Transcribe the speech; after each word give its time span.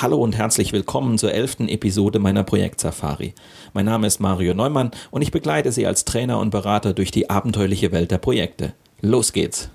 Hallo 0.00 0.18
und 0.18 0.36
herzlich 0.36 0.72
willkommen 0.72 1.18
zur 1.18 1.32
elften 1.32 1.68
Episode 1.68 2.20
meiner 2.20 2.44
Projektsafari. 2.44 3.34
Mein 3.72 3.86
Name 3.86 4.06
ist 4.06 4.20
Mario 4.20 4.54
Neumann 4.54 4.92
und 5.10 5.22
ich 5.22 5.32
begleite 5.32 5.72
Sie 5.72 5.88
als 5.88 6.04
Trainer 6.04 6.38
und 6.38 6.50
Berater 6.50 6.92
durch 6.92 7.10
die 7.10 7.30
abenteuerliche 7.30 7.90
Welt 7.90 8.12
der 8.12 8.18
Projekte. 8.18 8.74
Los 9.00 9.32
geht's! 9.32 9.70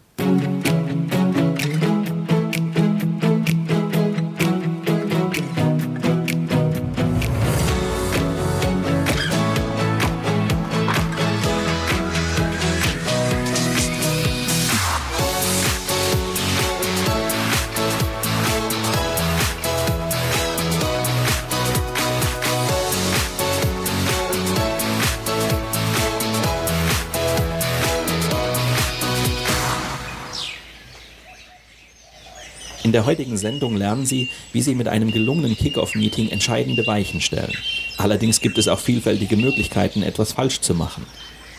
Der 32.94 33.06
heutigen 33.06 33.38
Sendung 33.38 33.75
lernen 33.75 34.06
Sie, 34.06 34.30
wie 34.52 34.61
Sie 34.61 34.75
mit 34.75 34.88
einem 34.88 35.11
gelungenen 35.11 35.58
Kickoff-Meeting 35.58 36.30
entscheidende 36.30 36.86
Weichen 36.88 37.22
stellen. 37.22 37.53
Allerdings 37.97 38.39
gibt 38.42 38.58
es 38.58 38.67
auch 38.67 38.80
vielfältige 38.80 39.36
Möglichkeiten, 39.36 40.03
etwas 40.03 40.33
falsch 40.33 40.61
zu 40.61 40.73
machen. 40.73 41.06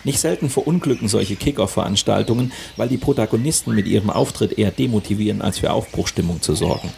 Nicht 0.04 0.20
selten 0.20 0.50
verunglücken 0.50 1.08
solche 1.08 1.36
Kickoff-Veranstaltungen, 1.36 2.52
weil 2.76 2.88
die 2.88 2.98
Protagonisten 2.98 3.74
mit 3.74 3.86
ihrem 3.86 4.10
Auftritt 4.10 4.58
eher 4.58 4.70
demotivieren, 4.70 5.42
als 5.42 5.58
für 5.58 5.72
Aufbruchstimmung 5.72 6.42
zu 6.42 6.54
sorgen. 6.54 6.92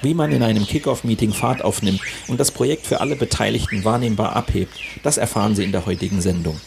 Wie 0.00 0.14
man 0.14 0.32
in 0.32 0.42
einem 0.42 0.66
Kickoff-Meeting 0.66 1.32
Fahrt 1.32 1.62
aufnimmt 1.62 2.00
und 2.26 2.40
das 2.40 2.50
Projekt 2.50 2.86
für 2.86 3.00
alle 3.00 3.16
Beteiligten 3.16 3.84
wahrnehmbar 3.84 4.34
abhebt, 4.34 4.72
das 5.02 5.18
erfahren 5.18 5.54
Sie 5.54 5.62
in 5.62 5.72
der 5.72 5.86
heutigen 5.86 6.20
Sendung. 6.20 6.58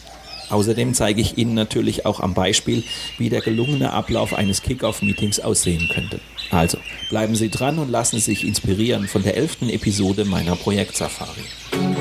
Außerdem 0.50 0.94
zeige 0.94 1.20
ich 1.20 1.38
Ihnen 1.38 1.54
natürlich 1.54 2.06
auch 2.06 2.20
am 2.20 2.34
Beispiel, 2.34 2.84
wie 3.18 3.28
der 3.28 3.40
gelungene 3.40 3.92
Ablauf 3.92 4.34
eines 4.34 4.62
Kickoff-Meetings 4.62 5.40
aussehen 5.40 5.88
könnte. 5.92 6.20
Also 6.50 6.78
bleiben 7.08 7.34
Sie 7.34 7.50
dran 7.50 7.78
und 7.78 7.90
lassen 7.90 8.16
Sie 8.16 8.32
sich 8.32 8.46
inspirieren 8.46 9.08
von 9.08 9.22
der 9.22 9.36
elften 9.36 9.68
Episode 9.68 10.24
meiner 10.24 10.56
Projektsafari. 10.56 11.95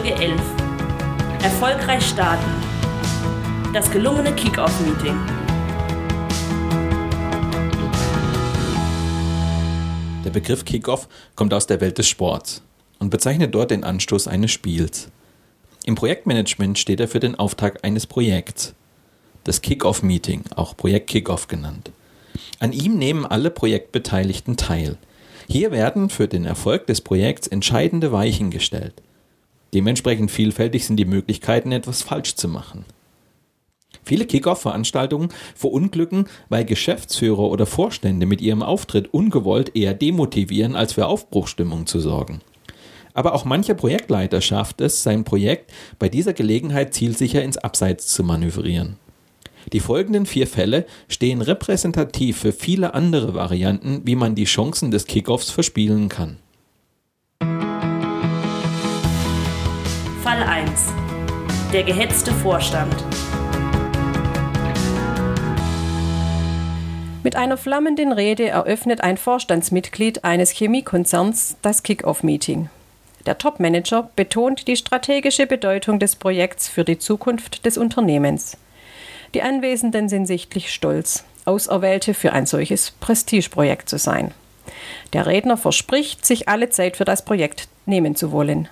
Folge 0.00 0.14
11. 0.14 0.40
Erfolgreich 1.42 2.02
starten. 2.02 2.50
Das 3.74 3.90
gelungene 3.90 4.34
Kickoff-Meeting. 4.34 5.14
Der 10.24 10.30
Begriff 10.30 10.64
Kickoff 10.64 11.06
kommt 11.36 11.52
aus 11.52 11.66
der 11.66 11.82
Welt 11.82 11.98
des 11.98 12.08
Sports 12.08 12.62
und 12.98 13.10
bezeichnet 13.10 13.54
dort 13.54 13.72
den 13.72 13.84
Anstoß 13.84 14.26
eines 14.26 14.52
Spiels. 14.52 15.10
Im 15.84 15.96
Projektmanagement 15.96 16.78
steht 16.78 17.00
er 17.00 17.08
für 17.08 17.20
den 17.20 17.34
Auftakt 17.34 17.84
eines 17.84 18.06
Projekts. 18.06 18.74
Das 19.44 19.60
Kickoff-Meeting, 19.60 20.44
auch 20.56 20.78
Projekt 20.78 21.10
Kickoff 21.10 21.46
genannt. 21.46 21.90
An 22.58 22.72
ihm 22.72 22.96
nehmen 22.96 23.26
alle 23.26 23.50
Projektbeteiligten 23.50 24.56
teil. 24.56 24.96
Hier 25.46 25.72
werden 25.72 26.08
für 26.08 26.26
den 26.26 26.46
Erfolg 26.46 26.86
des 26.86 27.02
Projekts 27.02 27.48
entscheidende 27.48 28.12
Weichen 28.12 28.50
gestellt. 28.50 28.94
Dementsprechend 29.74 30.30
vielfältig 30.30 30.86
sind 30.86 30.96
die 30.96 31.04
Möglichkeiten, 31.04 31.72
etwas 31.72 32.02
falsch 32.02 32.34
zu 32.34 32.48
machen. 32.48 32.84
Viele 34.04 34.26
Kickoff-Veranstaltungen 34.26 35.28
verunglücken, 35.54 36.26
weil 36.48 36.64
Geschäftsführer 36.64 37.50
oder 37.50 37.66
Vorstände 37.66 38.26
mit 38.26 38.40
ihrem 38.40 38.62
Auftritt 38.62 39.12
ungewollt 39.12 39.76
eher 39.76 39.94
demotivieren, 39.94 40.74
als 40.74 40.94
für 40.94 41.06
Aufbruchstimmung 41.06 41.86
zu 41.86 42.00
sorgen. 42.00 42.40
Aber 43.12 43.34
auch 43.34 43.44
mancher 43.44 43.74
Projektleiter 43.74 44.40
schafft 44.40 44.80
es, 44.80 45.02
sein 45.02 45.24
Projekt 45.24 45.72
bei 45.98 46.08
dieser 46.08 46.32
Gelegenheit 46.32 46.94
zielsicher 46.94 47.42
ins 47.42 47.58
Abseits 47.58 48.06
zu 48.06 48.22
manövrieren. 48.22 48.96
Die 49.72 49.80
folgenden 49.80 50.26
vier 50.26 50.46
Fälle 50.46 50.86
stehen 51.08 51.42
repräsentativ 51.42 52.38
für 52.38 52.52
viele 52.52 52.94
andere 52.94 53.34
Varianten, 53.34 54.02
wie 54.04 54.16
man 54.16 54.34
die 54.34 54.44
Chancen 54.44 54.90
des 54.90 55.06
Kickoffs 55.06 55.50
verspielen 55.50 56.08
kann. 56.08 56.38
Fall 60.22 60.42
1. 60.42 60.92
Der 61.72 61.82
gehetzte 61.82 62.30
Vorstand. 62.30 62.94
Mit 67.22 67.36
einer 67.36 67.56
flammenden 67.56 68.12
Rede 68.12 68.46
eröffnet 68.46 69.00
ein 69.00 69.16
Vorstandsmitglied 69.16 70.22
eines 70.22 70.50
Chemiekonzerns 70.50 71.56
das 71.62 71.82
Kick-Off-Meeting. 71.82 72.68
Der 73.24 73.38
Topmanager 73.38 74.10
betont 74.14 74.68
die 74.68 74.76
strategische 74.76 75.46
Bedeutung 75.46 75.98
des 75.98 76.16
Projekts 76.16 76.68
für 76.68 76.84
die 76.84 76.98
Zukunft 76.98 77.64
des 77.64 77.78
Unternehmens. 77.78 78.58
Die 79.32 79.40
Anwesenden 79.40 80.10
sind 80.10 80.26
sichtlich 80.26 80.70
stolz, 80.70 81.24
Auserwählte 81.46 82.12
für 82.12 82.34
ein 82.34 82.44
solches 82.44 82.90
Prestigeprojekt 82.90 83.88
zu 83.88 83.96
sein. 83.96 84.34
Der 85.14 85.24
Redner 85.24 85.56
verspricht, 85.56 86.26
sich 86.26 86.46
alle 86.46 86.68
Zeit 86.68 86.98
für 86.98 87.06
das 87.06 87.24
Projekt 87.24 87.68
nehmen 87.86 88.16
zu 88.16 88.32
wollen 88.32 88.68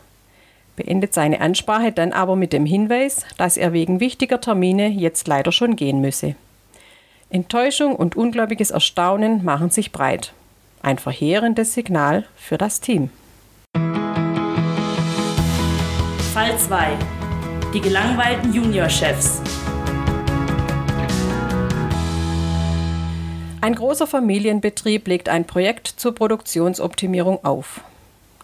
beendet 0.79 1.13
seine 1.13 1.41
Ansprache 1.41 1.93
dann 1.93 2.13
aber 2.13 2.37
mit 2.37 2.53
dem 2.53 2.65
Hinweis, 2.65 3.27
dass 3.37 3.57
er 3.57 3.73
wegen 3.73 4.01
wichtiger 4.01 4.41
Termine 4.41 4.89
jetzt 4.89 5.27
leider 5.29 5.53
schon 5.53 5.77
gehen 5.77 6.01
müsse. 6.01 6.37
Enttäuschung 7.31 7.95
und 7.97 8.17
ungläubiges 8.17 8.71
Erstaunen 8.71 9.45
machen 9.45 9.71
sich 9.71 9.93
breit. 9.93 10.33
Ein 10.81 10.99
verheerendes 10.99 11.75
Signal 11.75 12.25
für 12.37 12.57
das 12.57 12.81
Team. 12.81 13.11
Fall 16.33 16.57
2. 16.57 16.97
Die 17.75 17.81
gelangweilten 17.81 18.55
Juniorchefs. 18.55 19.43
Ein 23.61 23.75
großer 23.75 24.07
Familienbetrieb 24.07 25.09
legt 25.09 25.29
ein 25.29 25.45
Projekt 25.45 25.89
zur 25.89 26.15
Produktionsoptimierung 26.15 27.45
auf. 27.45 27.81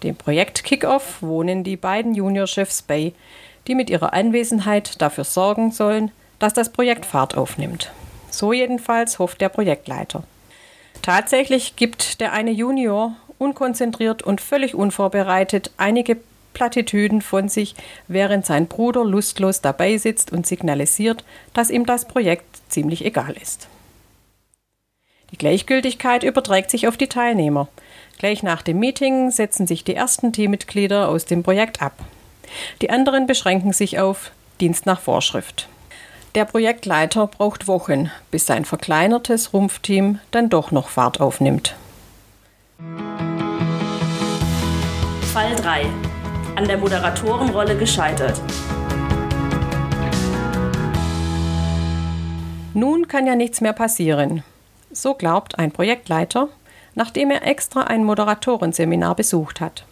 Dem 0.04 0.16
Projekt 0.16 0.64
Kickoff 0.64 1.22
wohnen 1.22 1.64
die 1.64 1.78
beiden 1.78 2.14
Juniorchefs 2.14 2.82
bei, 2.82 3.14
die 3.66 3.74
mit 3.74 3.88
ihrer 3.88 4.12
Anwesenheit 4.12 5.00
dafür 5.00 5.24
sorgen 5.24 5.72
sollen, 5.72 6.10
dass 6.38 6.52
das 6.52 6.70
Projekt 6.70 7.06
Fahrt 7.06 7.34
aufnimmt. 7.38 7.90
So 8.30 8.52
jedenfalls 8.52 9.18
hofft 9.18 9.40
der 9.40 9.48
Projektleiter. 9.48 10.22
Tatsächlich 11.00 11.76
gibt 11.76 12.20
der 12.20 12.34
eine 12.34 12.50
Junior 12.50 13.16
unkonzentriert 13.38 14.22
und 14.22 14.42
völlig 14.42 14.74
unvorbereitet 14.74 15.70
einige 15.78 16.18
Plattitüden 16.52 17.22
von 17.22 17.48
sich, 17.48 17.74
während 18.06 18.44
sein 18.44 18.66
Bruder 18.66 19.04
lustlos 19.04 19.62
dabei 19.62 19.96
sitzt 19.96 20.32
und 20.32 20.46
signalisiert, 20.46 21.24
dass 21.54 21.70
ihm 21.70 21.86
das 21.86 22.06
Projekt 22.06 22.44
ziemlich 22.68 23.06
egal 23.06 23.34
ist. 23.40 23.68
Die 25.30 25.38
Gleichgültigkeit 25.38 26.24
überträgt 26.24 26.70
sich 26.70 26.86
auf 26.86 26.98
die 26.98 27.08
Teilnehmer. 27.08 27.68
Gleich 28.18 28.42
nach 28.42 28.62
dem 28.62 28.78
Meeting 28.78 29.30
setzen 29.30 29.66
sich 29.66 29.84
die 29.84 29.94
ersten 29.94 30.32
Teammitglieder 30.32 31.08
aus 31.08 31.24
dem 31.24 31.42
Projekt 31.42 31.82
ab. 31.82 31.94
Die 32.80 32.90
anderen 32.90 33.26
beschränken 33.26 33.72
sich 33.72 33.98
auf 33.98 34.30
Dienst 34.60 34.86
nach 34.86 35.00
Vorschrift. 35.00 35.68
Der 36.34 36.44
Projektleiter 36.44 37.26
braucht 37.28 37.68
Wochen, 37.68 38.10
bis 38.30 38.46
sein 38.46 38.64
verkleinertes 38.64 39.52
Rumpfteam 39.52 40.18
dann 40.30 40.50
doch 40.50 40.70
noch 40.72 40.88
Fahrt 40.88 41.20
aufnimmt. 41.20 41.76
Fall 45.32 45.54
3. 45.56 45.86
An 46.56 46.66
der 46.66 46.78
Moderatorenrolle 46.78 47.76
gescheitert. 47.76 48.40
Nun 52.74 53.06
kann 53.06 53.26
ja 53.26 53.36
nichts 53.36 53.60
mehr 53.60 53.72
passieren. 53.72 54.42
So 54.90 55.14
glaubt 55.14 55.58
ein 55.58 55.70
Projektleiter, 55.70 56.48
nachdem 56.94 57.30
er 57.30 57.46
extra 57.46 57.82
ein 57.82 58.04
Moderatorenseminar 58.04 59.14
besucht 59.14 59.60
hat. 59.60 59.84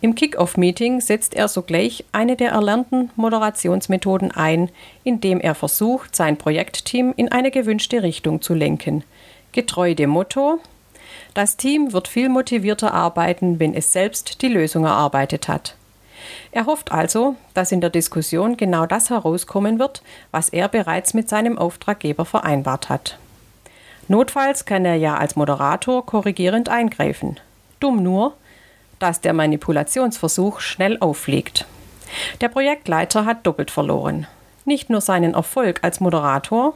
Im 0.00 0.14
Kick-Off-Meeting 0.14 1.00
setzt 1.00 1.34
er 1.34 1.48
sogleich 1.48 2.04
eine 2.12 2.36
der 2.36 2.50
erlernten 2.50 3.10
Moderationsmethoden 3.16 4.30
ein, 4.30 4.70
indem 5.04 5.40
er 5.40 5.54
versucht, 5.54 6.14
sein 6.14 6.36
Projektteam 6.36 7.14
in 7.16 7.32
eine 7.32 7.50
gewünschte 7.50 8.02
Richtung 8.02 8.42
zu 8.42 8.52
lenken. 8.52 9.04
Getreu 9.52 9.94
dem 9.94 10.10
Motto: 10.10 10.60
Das 11.32 11.56
Team 11.56 11.94
wird 11.94 12.08
viel 12.08 12.28
motivierter 12.28 12.92
arbeiten, 12.92 13.58
wenn 13.58 13.74
es 13.74 13.92
selbst 13.92 14.42
die 14.42 14.48
Lösung 14.48 14.84
erarbeitet 14.84 15.48
hat. 15.48 15.74
Er 16.52 16.66
hofft 16.66 16.92
also, 16.92 17.36
dass 17.54 17.72
in 17.72 17.80
der 17.80 17.90
Diskussion 17.90 18.56
genau 18.56 18.84
das 18.84 19.10
herauskommen 19.10 19.78
wird, 19.78 20.02
was 20.30 20.50
er 20.50 20.68
bereits 20.68 21.14
mit 21.14 21.28
seinem 21.28 21.56
Auftraggeber 21.56 22.24
vereinbart 22.24 22.88
hat. 22.88 23.18
Notfalls 24.08 24.64
kann 24.64 24.84
er 24.84 24.94
ja 24.94 25.16
als 25.16 25.36
Moderator 25.36 26.06
korrigierend 26.06 26.68
eingreifen. 26.68 27.40
Dumm 27.80 28.02
nur, 28.02 28.34
dass 28.98 29.20
der 29.20 29.32
Manipulationsversuch 29.32 30.60
schnell 30.60 30.98
auffliegt. 31.00 31.66
Der 32.40 32.48
Projektleiter 32.48 33.24
hat 33.24 33.46
doppelt 33.46 33.70
verloren. 33.70 34.26
Nicht 34.64 34.90
nur 34.90 35.00
seinen 35.00 35.34
Erfolg 35.34 35.80
als 35.82 36.00
Moderator, 36.00 36.74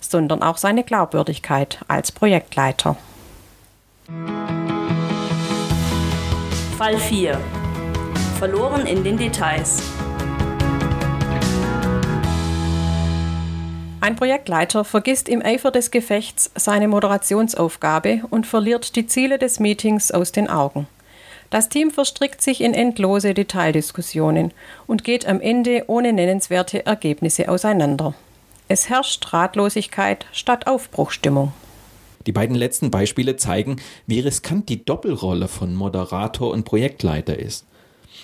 sondern 0.00 0.42
auch 0.42 0.56
seine 0.56 0.82
Glaubwürdigkeit 0.82 1.78
als 1.86 2.12
Projektleiter. 2.12 2.96
Fall 6.76 6.96
4. 6.98 7.38
Verloren 8.38 8.86
in 8.86 9.04
den 9.04 9.18
Details. 9.18 9.82
Ein 14.02 14.16
Projektleiter 14.16 14.84
vergisst 14.84 15.28
im 15.28 15.44
Eifer 15.44 15.70
des 15.70 15.90
Gefechts 15.90 16.50
seine 16.54 16.88
Moderationsaufgabe 16.88 18.22
und 18.30 18.46
verliert 18.46 18.96
die 18.96 19.06
Ziele 19.06 19.38
des 19.38 19.60
Meetings 19.60 20.10
aus 20.10 20.32
den 20.32 20.48
Augen. 20.48 20.86
Das 21.50 21.68
Team 21.68 21.90
verstrickt 21.90 22.40
sich 22.40 22.62
in 22.62 22.72
endlose 22.72 23.34
Detaildiskussionen 23.34 24.52
und 24.86 25.04
geht 25.04 25.26
am 25.26 25.40
Ende 25.42 25.84
ohne 25.88 26.14
nennenswerte 26.14 26.86
Ergebnisse 26.86 27.50
auseinander. 27.50 28.14
Es 28.68 28.88
herrscht 28.88 29.34
Ratlosigkeit 29.34 30.24
statt 30.32 30.66
Aufbruchstimmung. 30.66 31.52
Die 32.26 32.32
beiden 32.32 32.56
letzten 32.56 32.90
Beispiele 32.90 33.36
zeigen, 33.36 33.76
wie 34.06 34.20
riskant 34.20 34.68
die 34.70 34.84
Doppelrolle 34.84 35.48
von 35.48 35.74
Moderator 35.74 36.52
und 36.52 36.64
Projektleiter 36.64 37.38
ist. 37.38 37.66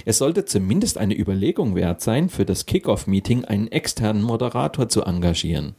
Es 0.05 0.19
sollte 0.19 0.45
zumindest 0.45 0.99
eine 0.99 1.19
Überlegung 1.19 1.75
wert 1.75 2.01
sein, 2.01 2.29
für 2.29 2.45
das 2.45 2.67
Kickoff-Meeting 2.67 3.45
einen 3.45 3.69
externen 3.69 4.23
Moderator 4.23 4.89
zu 4.89 5.03
engagieren. 5.03 5.75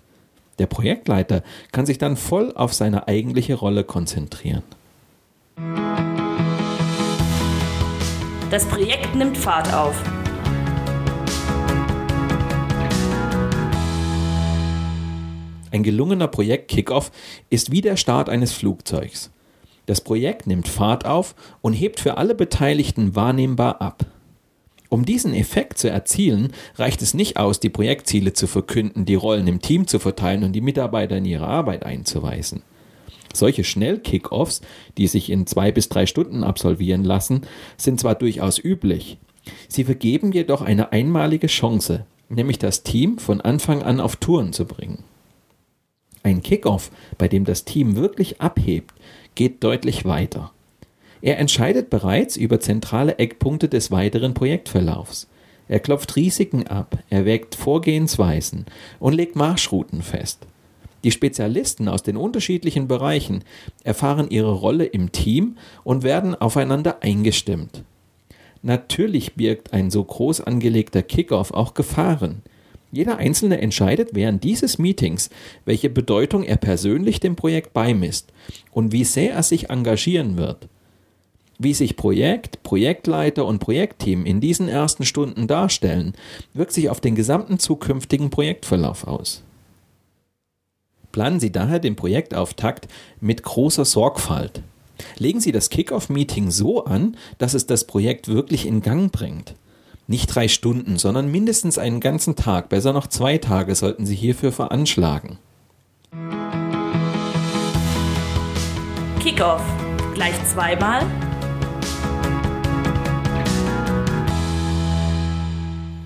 Der 0.59 0.65
Projektleiter 0.65 1.43
kann 1.71 1.85
sich 1.85 1.97
dann 1.97 2.17
voll 2.17 2.51
auf 2.55 2.73
seine 2.73 3.07
eigentliche 3.07 3.55
Rolle 3.55 3.83
konzentrieren. 3.83 4.63
Das 8.49 8.65
Projekt 8.65 9.13
nimmt 9.13 9.37
Fahrt 9.37 9.71
auf. 9.73 10.01
Ein 15.71 15.83
gelungener 15.83 16.27
Projekt-Kickoff 16.27 17.11
ist 17.49 17.71
wie 17.71 17.81
der 17.81 17.97
Start 17.97 18.29
eines 18.29 18.53
Flugzeugs. 18.53 19.31
Das 19.87 20.01
Projekt 20.01 20.45
nimmt 20.47 20.67
Fahrt 20.67 21.05
auf 21.05 21.33
und 21.61 21.73
hebt 21.73 21.99
für 21.99 22.17
alle 22.17 22.35
Beteiligten 22.35 23.15
wahrnehmbar 23.15 23.81
ab. 23.81 24.05
Um 24.89 25.05
diesen 25.05 25.33
Effekt 25.33 25.77
zu 25.77 25.89
erzielen, 25.89 26.53
reicht 26.75 27.01
es 27.01 27.13
nicht 27.13 27.37
aus, 27.37 27.59
die 27.59 27.69
Projektziele 27.69 28.33
zu 28.33 28.47
verkünden, 28.47 29.05
die 29.05 29.15
Rollen 29.15 29.47
im 29.47 29.61
Team 29.61 29.87
zu 29.87 29.99
verteilen 29.99 30.43
und 30.43 30.51
die 30.53 30.61
Mitarbeiter 30.61 31.17
in 31.17 31.25
ihre 31.25 31.47
Arbeit 31.47 31.85
einzuweisen. 31.85 32.63
Solche 33.33 33.63
Schnell-Kickoffs, 33.63 34.61
die 34.97 35.07
sich 35.07 35.29
in 35.29 35.47
zwei 35.47 35.71
bis 35.71 35.89
drei 35.89 36.05
Stunden 36.05 36.43
absolvieren 36.43 37.03
lassen, 37.03 37.41
sind 37.77 37.99
zwar 37.99 38.15
durchaus 38.15 38.61
üblich, 38.61 39.17
sie 39.69 39.85
vergeben 39.85 40.33
jedoch 40.33 40.61
eine 40.61 40.91
einmalige 40.91 41.47
Chance, 41.47 42.05
nämlich 42.27 42.59
das 42.59 42.83
Team 42.83 43.19
von 43.19 43.39
Anfang 43.39 43.83
an 43.83 44.01
auf 44.01 44.17
Touren 44.17 44.51
zu 44.51 44.65
bringen. 44.65 45.03
Ein 46.23 46.41
Kickoff, 46.41 46.91
bei 47.17 47.29
dem 47.29 47.45
das 47.45 47.63
Team 47.63 47.95
wirklich 47.95 48.41
abhebt, 48.41 48.93
geht 49.37 49.63
deutlich 49.63 50.03
weiter. 50.03 50.51
Er 51.21 51.37
entscheidet 51.37 51.89
bereits 51.89 52.35
über 52.35 52.59
zentrale 52.59 53.17
Eckpunkte 53.19 53.69
des 53.69 53.91
weiteren 53.91 54.33
Projektverlaufs. 54.33 55.27
Er 55.69 55.79
klopft 55.79 56.15
Risiken 56.15 56.67
ab, 56.67 56.97
erwägt 57.09 57.55
Vorgehensweisen 57.55 58.65
und 58.99 59.13
legt 59.13 59.35
Marschrouten 59.35 60.01
fest. 60.01 60.45
Die 61.03 61.11
Spezialisten 61.11 61.87
aus 61.87 62.01
den 62.03 62.17
unterschiedlichen 62.17 62.87
Bereichen 62.87 63.43
erfahren 63.83 64.29
ihre 64.29 64.51
Rolle 64.51 64.85
im 64.85 65.11
Team 65.11 65.57
und 65.83 66.03
werden 66.03 66.33
aufeinander 66.33 66.97
eingestimmt. 67.01 67.83
Natürlich 68.63 69.35
birgt 69.35 69.71
ein 69.71 69.91
so 69.91 70.03
groß 70.03 70.41
angelegter 70.41 71.03
Kickoff 71.03 71.51
auch 71.51 71.75
Gefahren. 71.75 72.41
Jeder 72.91 73.17
Einzelne 73.17 73.59
entscheidet 73.59 74.09
während 74.13 74.43
dieses 74.43 74.77
Meetings, 74.77 75.29
welche 75.65 75.89
Bedeutung 75.89 76.43
er 76.43 76.57
persönlich 76.57 77.19
dem 77.19 77.35
Projekt 77.35 77.73
beimisst 77.73 78.31
und 78.71 78.91
wie 78.91 79.03
sehr 79.03 79.33
er 79.33 79.43
sich 79.43 79.69
engagieren 79.69 80.37
wird. 80.37 80.69
Wie 81.59 81.73
sich 81.73 81.97
Projekt, 81.97 82.61
Projektleiter 82.63 83.45
und 83.45 83.59
Projektteam 83.59 84.25
in 84.25 84.39
diesen 84.39 84.69
ersten 84.69 85.05
Stunden 85.05 85.47
darstellen, 85.47 86.13
wirkt 86.53 86.71
sich 86.71 86.89
auf 86.89 87.01
den 87.01 87.15
gesamten 87.15 87.57
zukünftigen 87.57 88.29
Projektverlauf 88.29 89.07
aus. 89.07 89.43
Planen 91.11 91.39
Sie 91.39 91.51
daher 91.51 91.79
den 91.79 91.95
Projektauftakt 91.95 92.87
mit 93.19 93.41
großer 93.41 93.85
Sorgfalt. 93.85 94.61
Legen 95.17 95.39
Sie 95.39 95.51
das 95.51 95.69
Kickoff-Meeting 95.69 96.51
so 96.51 96.85
an, 96.85 97.17
dass 97.39 97.55
es 97.55 97.65
das 97.65 97.85
Projekt 97.85 98.27
wirklich 98.27 98.67
in 98.67 98.81
Gang 98.81 99.11
bringt. 99.11 99.55
Nicht 100.09 100.33
drei 100.33 100.47
Stunden, 100.47 100.97
sondern 100.97 101.29
mindestens 101.29 101.77
einen 101.77 101.99
ganzen 101.99 102.37
Tag, 102.37 102.69
besser 102.69 102.93
noch 102.93 103.07
zwei 103.07 103.37
Tage 103.39 103.75
sollten 103.75 104.05
Sie 104.05 104.15
hierfür 104.15 104.53
veranschlagen. 104.53 105.37
Kickoff. 109.19 109.61
Gleich 110.13 110.33
zweimal? 110.45 111.05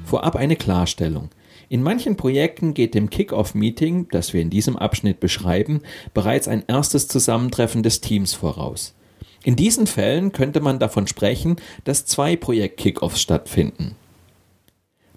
Vorab 0.04 0.36
eine 0.36 0.56
Klarstellung. 0.56 1.30
In 1.70 1.84
manchen 1.84 2.18
Projekten 2.18 2.74
geht 2.74 2.96
dem 2.96 3.12
Kick-Off-Meeting, 3.12 4.08
das 4.10 4.34
wir 4.34 4.42
in 4.42 4.50
diesem 4.50 4.78
Abschnitt 4.78 5.20
beschreiben, 5.20 5.82
bereits 6.16 6.48
ein 6.48 6.64
erstes 6.68 7.08
Zusammentreffen 7.08 7.84
des 7.84 8.02
Teams 8.02 8.34
voraus. 8.34 8.96
In 9.44 9.56
diesen 9.56 9.88
Fällen 9.88 10.32
könnte 10.32 10.60
man 10.60 10.80
davon 10.80 11.08
sprechen, 11.08 11.56
dass 11.84 12.06
zwei 12.06 12.36
Projekt-Kickoffs 12.36 13.22
stattfinden. 13.22 13.96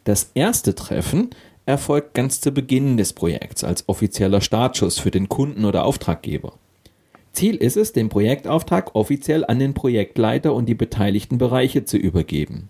Das 0.05 0.31
erste 0.35 0.75
Treffen 0.75 1.31
erfolgt 1.67 2.15
ganz 2.15 2.41
zu 2.41 2.53
Beginn 2.53 2.97
des 2.97 3.13
Projekts 3.13 3.65
als 3.65 3.89
offizieller 3.89 4.41
Startschuss 4.41 4.99
für 4.99 5.11
den 5.11 5.29
Kunden 5.29 5.65
oder 5.65 5.85
Auftraggeber. 5.85 6.55
Ziel 7.33 7.57
ist 7.57 7.77
es, 7.77 7.93
den 7.93 8.09
Projektauftrag 8.09 8.95
offiziell 8.95 9.45
an 9.45 9.59
den 9.59 9.75
Projektleiter 9.75 10.55
und 10.55 10.67
die 10.67 10.75
beteiligten 10.75 11.37
Bereiche 11.37 11.85
zu 11.85 11.97
übergeben. 11.97 12.69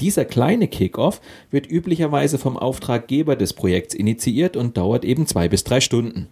Dieser 0.00 0.24
kleine 0.24 0.66
Kickoff 0.66 1.20
wird 1.50 1.70
üblicherweise 1.70 2.38
vom 2.38 2.56
Auftraggeber 2.56 3.36
des 3.36 3.52
Projekts 3.52 3.94
initiiert 3.94 4.56
und 4.56 4.76
dauert 4.76 5.04
eben 5.04 5.26
zwei 5.26 5.48
bis 5.48 5.62
drei 5.62 5.80
Stunden. 5.80 6.28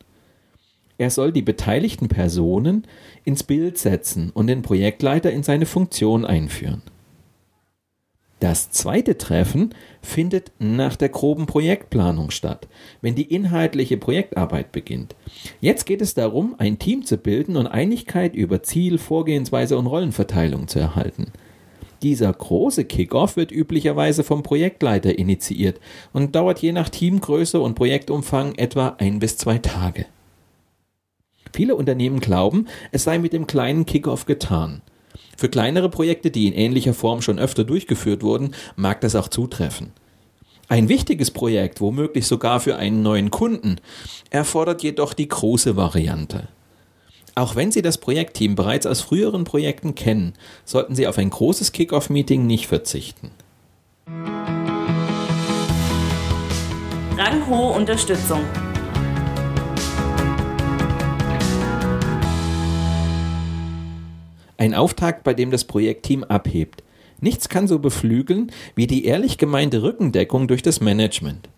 Er 1.02 1.10
soll 1.10 1.32
die 1.32 1.42
beteiligten 1.42 2.06
Personen 2.06 2.86
ins 3.24 3.42
Bild 3.42 3.76
setzen 3.76 4.30
und 4.34 4.46
den 4.46 4.62
Projektleiter 4.62 5.32
in 5.32 5.42
seine 5.42 5.66
Funktion 5.66 6.24
einführen. 6.24 6.80
Das 8.38 8.70
zweite 8.70 9.18
Treffen 9.18 9.74
findet 10.00 10.52
nach 10.60 10.94
der 10.94 11.08
groben 11.08 11.46
Projektplanung 11.46 12.30
statt, 12.30 12.68
wenn 13.00 13.16
die 13.16 13.34
inhaltliche 13.34 13.96
Projektarbeit 13.96 14.70
beginnt. 14.70 15.16
Jetzt 15.60 15.86
geht 15.86 16.02
es 16.02 16.14
darum, 16.14 16.54
ein 16.58 16.78
Team 16.78 17.04
zu 17.04 17.16
bilden 17.16 17.56
und 17.56 17.66
Einigkeit 17.66 18.36
über 18.36 18.62
Ziel, 18.62 18.96
Vorgehensweise 18.98 19.76
und 19.76 19.88
Rollenverteilung 19.88 20.68
zu 20.68 20.78
erhalten. 20.78 21.32
Dieser 22.02 22.32
große 22.32 22.84
Kickoff 22.84 23.36
wird 23.36 23.50
üblicherweise 23.50 24.22
vom 24.22 24.44
Projektleiter 24.44 25.18
initiiert 25.18 25.80
und 26.12 26.36
dauert 26.36 26.60
je 26.60 26.70
nach 26.70 26.90
Teamgröße 26.90 27.60
und 27.60 27.74
Projektumfang 27.74 28.54
etwa 28.54 28.94
ein 28.98 29.18
bis 29.18 29.36
zwei 29.36 29.58
Tage. 29.58 30.06
Viele 31.52 31.76
Unternehmen 31.76 32.20
glauben, 32.20 32.66
es 32.92 33.04
sei 33.04 33.18
mit 33.18 33.32
dem 33.32 33.46
kleinen 33.46 33.84
Kickoff 33.84 34.24
getan. 34.24 34.80
Für 35.36 35.48
kleinere 35.48 35.90
Projekte, 35.90 36.30
die 36.30 36.46
in 36.46 36.54
ähnlicher 36.54 36.94
Form 36.94 37.20
schon 37.20 37.38
öfter 37.38 37.64
durchgeführt 37.64 38.22
wurden, 38.22 38.54
mag 38.76 39.00
das 39.00 39.14
auch 39.14 39.28
zutreffen. 39.28 39.92
Ein 40.68 40.88
wichtiges 40.88 41.30
Projekt, 41.30 41.80
womöglich 41.80 42.26
sogar 42.26 42.60
für 42.60 42.76
einen 42.76 43.02
neuen 43.02 43.30
Kunden, 43.30 43.76
erfordert 44.30 44.82
jedoch 44.82 45.12
die 45.12 45.28
große 45.28 45.76
Variante. 45.76 46.48
Auch 47.34 47.56
wenn 47.56 47.72
Sie 47.72 47.82
das 47.82 47.98
Projektteam 47.98 48.54
bereits 48.54 48.86
aus 48.86 49.00
früheren 49.00 49.44
Projekten 49.44 49.94
kennen, 49.94 50.34
sollten 50.64 50.94
Sie 50.94 51.06
auf 51.06 51.18
ein 51.18 51.30
großes 51.30 51.72
Kickoff-Meeting 51.72 52.46
nicht 52.46 52.66
verzichten. 52.66 53.30
Ranghohe 57.18 57.72
Unterstützung. 57.76 58.40
Ein 64.62 64.74
Auftakt, 64.74 65.24
bei 65.24 65.34
dem 65.34 65.50
das 65.50 65.64
Projektteam 65.64 66.22
abhebt. 66.22 66.84
Nichts 67.20 67.48
kann 67.48 67.66
so 67.66 67.80
beflügeln 67.80 68.52
wie 68.76 68.86
die 68.86 69.06
ehrlich 69.06 69.36
gemeinte 69.36 69.82
Rückendeckung 69.82 70.46
durch 70.46 70.62
das 70.62 70.80
Management. 70.80 71.48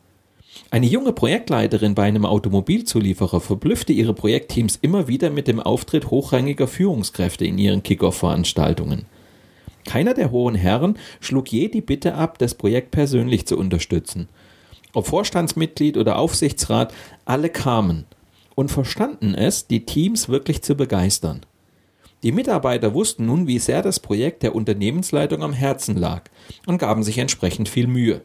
Eine 0.70 0.86
junge 0.86 1.12
Projektleiterin 1.12 1.94
bei 1.94 2.04
einem 2.04 2.24
Automobilzulieferer 2.24 3.42
verblüffte 3.42 3.92
ihre 3.92 4.14
Projektteams 4.14 4.78
immer 4.80 5.06
wieder 5.06 5.28
mit 5.28 5.48
dem 5.48 5.60
Auftritt 5.60 6.10
hochrangiger 6.10 6.66
Führungskräfte 6.66 7.44
in 7.44 7.58
ihren 7.58 7.82
Kickoff-Veranstaltungen. 7.82 9.04
Keiner 9.84 10.14
der 10.14 10.30
hohen 10.30 10.54
Herren 10.54 10.96
schlug 11.20 11.52
je 11.52 11.68
die 11.68 11.82
Bitte 11.82 12.14
ab, 12.14 12.38
das 12.38 12.54
Projekt 12.54 12.90
persönlich 12.90 13.44
zu 13.44 13.58
unterstützen. 13.58 14.30
Ob 14.94 15.06
Vorstandsmitglied 15.08 15.98
oder 15.98 16.16
Aufsichtsrat, 16.16 16.94
alle 17.26 17.50
kamen. 17.50 18.06
und 18.54 18.70
verstanden 18.70 19.34
es, 19.34 19.66
die 19.66 19.84
Teams 19.84 20.30
wirklich 20.30 20.62
zu 20.62 20.74
begeistern. 20.74 21.44
Die 22.24 22.32
Mitarbeiter 22.32 22.94
wussten 22.94 23.26
nun, 23.26 23.46
wie 23.46 23.58
sehr 23.58 23.82
das 23.82 24.00
Projekt 24.00 24.42
der 24.42 24.54
Unternehmensleitung 24.54 25.42
am 25.42 25.52
Herzen 25.52 25.94
lag 25.94 26.22
und 26.66 26.78
gaben 26.78 27.02
sich 27.02 27.18
entsprechend 27.18 27.68
viel 27.68 27.86
Mühe. 27.86 28.22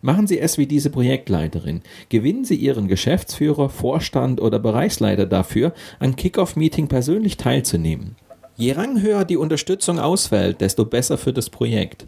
Machen 0.00 0.26
Sie 0.26 0.38
es 0.38 0.56
wie 0.56 0.66
diese 0.66 0.88
Projektleiterin. 0.88 1.82
Gewinnen 2.08 2.46
Sie 2.46 2.56
Ihren 2.56 2.88
Geschäftsführer, 2.88 3.68
Vorstand 3.68 4.40
oder 4.40 4.58
Bereichsleiter 4.58 5.26
dafür, 5.26 5.74
an 5.98 6.16
Kickoff-Meeting 6.16 6.88
persönlich 6.88 7.36
teilzunehmen. 7.36 8.16
Je 8.56 8.72
ranghöher 8.72 9.26
die 9.26 9.36
Unterstützung 9.36 9.98
ausfällt, 9.98 10.62
desto 10.62 10.86
besser 10.86 11.18
für 11.18 11.34
das 11.34 11.50
Projekt. 11.50 12.06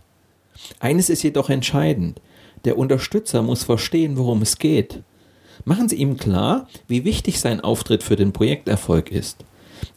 Eines 0.81 1.11
ist 1.11 1.23
jedoch 1.23 1.51
entscheidend. 1.51 2.23
Der 2.65 2.79
Unterstützer 2.79 3.43
muss 3.43 3.65
verstehen, 3.65 4.17
worum 4.17 4.41
es 4.41 4.57
geht. 4.57 5.03
Machen 5.67 5.91
Sie 5.91 5.97
ihm 5.97 6.17
klar, 6.17 6.67
wie 6.89 7.05
wichtig 7.05 7.41
sein 7.41 7.61
Auftritt 7.61 8.03
für 8.03 8.17
den 8.17 8.33
Projekterfolg 8.33 9.11
ist. 9.13 9.45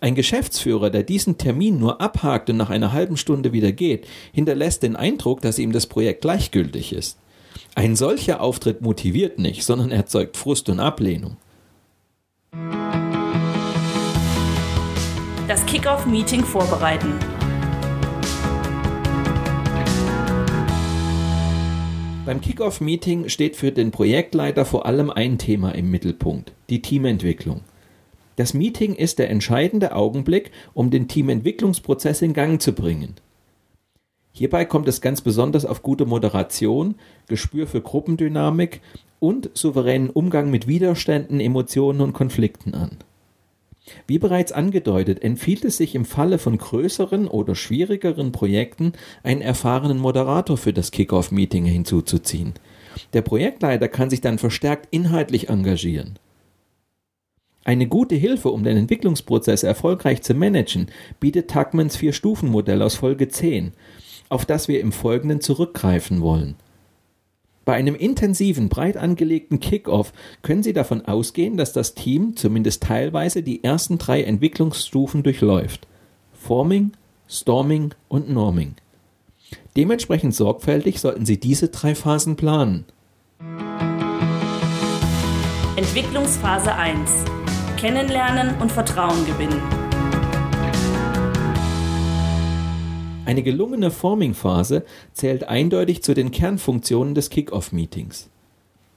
Ein 0.02 0.16
Geschäftsführer, 0.16 0.90
der 0.90 1.04
diesen 1.04 1.38
Termin 1.38 1.80
nur 1.80 2.02
abhakt 2.02 2.50
und 2.50 2.58
nach 2.58 2.70
einer 2.70 2.94
halben 2.94 3.18
Stunde 3.18 3.54
wieder 3.54 3.72
geht, 3.72 4.08
hinterlässt 4.32 4.84
den 4.84 4.96
Eindruck, 4.96 5.42
dass 5.42 5.60
ihm 5.60 5.72
das 5.72 5.88
Projekt 5.88 6.22
gleichgültig 6.22 6.94
ist. 6.94 7.18
Ein 7.76 7.96
solcher 7.96 8.42
Auftritt 8.42 8.82
motiviert 8.82 9.40
nicht, 9.40 9.64
sondern 9.64 9.92
erzeugt 9.92 10.38
Frust 10.38 10.70
und 10.70 10.80
Ablehnung. 10.80 11.38
Das 15.48 15.66
Kickoff-Meeting 15.66 16.44
vorbereiten. 16.44 17.14
Beim 22.26 22.42
Kickoff-Meeting 22.42 23.30
steht 23.30 23.56
für 23.56 23.72
den 23.72 23.90
Projektleiter 23.90 24.64
vor 24.64 24.86
allem 24.86 25.10
ein 25.10 25.40
Thema 25.40 25.72
im 25.72 25.90
Mittelpunkt, 25.90 26.52
die 26.70 26.80
Teamentwicklung. 26.82 27.62
Das 28.40 28.54
Meeting 28.54 28.96
ist 28.96 29.20
der 29.20 29.30
entscheidende 29.30 29.94
Augenblick, 29.94 30.52
um 30.74 30.92
den 30.92 31.10
Teamentwicklungsprozess 31.10 32.22
in 32.22 32.32
Gang 32.32 32.62
zu 32.62 32.72
bringen. 32.72 33.16
Hierbei 34.32 34.64
kommt 34.64 34.88
es 34.88 35.02
ganz 35.02 35.20
besonders 35.20 35.66
auf 35.66 35.84
gute 35.84 36.06
Moderation, 36.06 36.96
Gespür 37.28 37.68
für 37.68 37.82
Gruppendynamik 37.82 38.80
und 39.20 39.50
souveränen 39.56 40.10
Umgang 40.10 40.50
mit 40.52 40.68
Widerständen, 40.68 41.42
Emotionen 41.42 42.00
und 42.00 42.14
Konflikten 42.14 42.76
an. 42.76 42.92
Wie 44.08 44.20
bereits 44.20 44.54
angedeutet, 44.54 45.22
empfiehlt 45.22 45.66
es 45.66 45.76
sich 45.76 45.94
im 45.94 46.06
Falle 46.06 46.38
von 46.38 46.58
größeren 46.58 47.28
oder 47.28 47.56
schwierigeren 47.56 48.32
Projekten, 48.32 48.94
einen 49.22 49.42
erfahrenen 49.42 49.98
Moderator 49.98 50.56
für 50.56 50.72
das 50.72 50.92
Kickoff-Meeting 50.92 51.66
hinzuzuziehen. 51.66 52.54
Der 53.12 53.22
Projektleiter 53.22 53.90
kann 53.90 54.10
sich 54.10 54.22
dann 54.22 54.38
verstärkt 54.38 54.88
inhaltlich 54.92 55.50
engagieren. 55.50 56.18
Eine 57.66 57.88
gute 57.88 58.16
Hilfe, 58.16 58.50
um 58.50 58.64
den 58.64 58.78
Entwicklungsprozess 58.78 59.64
erfolgreich 59.64 60.22
zu 60.22 60.34
managen, 60.34 60.88
bietet 61.20 61.52
Tuckmans 61.52 61.98
Vier-Stufen-Modell 61.98 62.82
aus 62.82 62.96
Folge 62.96 63.28
10, 63.28 63.74
auf 64.30 64.46
das 64.46 64.68
wir 64.68 64.80
im 64.80 64.92
Folgenden 64.92 65.42
zurückgreifen 65.42 66.22
wollen. 66.22 66.56
Bei 67.66 67.76
einem 67.76 67.94
intensiven, 67.94 68.70
breit 68.70 68.98
angelegten 68.98 69.60
Kickoff 69.60 70.14
können 70.42 70.64
Sie 70.64 70.74
davon 70.74 71.06
ausgehen, 71.06 71.58
dass 71.58 71.74
das 71.74 71.94
Team 71.94 72.36
zumindest 72.36 72.84
teilweise 72.84 73.44
die 73.44 73.64
ersten 73.64 74.00
drei 74.00 74.24
Entwicklungsstufen 74.24 75.22
durchläuft. 75.22 75.86
Forming, 76.34 76.94
Storming 77.28 77.94
und 78.08 78.30
Norming. 78.30 78.76
Dementsprechend 79.78 80.34
sorgfältig 80.34 81.00
sollten 81.00 81.28
Sie 81.28 81.40
diese 81.40 81.68
drei 81.68 81.94
Phasen 81.94 82.38
planen. 82.38 82.86
Entwicklungsphase 85.76 86.74
1. 86.74 87.26
Kennenlernen 87.80 88.60
und 88.60 88.74
Vertrauen 88.74 89.26
gewinnen. 89.26 89.62
Eine 93.26 93.42
gelungene 93.42 93.90
Forming-Phase 93.90 94.84
zählt 95.14 95.46
eindeutig 95.48 96.04
zu 96.04 96.14
den 96.14 96.32
Kernfunktionen 96.32 97.16
des 97.16 97.30
Kick-Off-Meetings. 97.30 98.30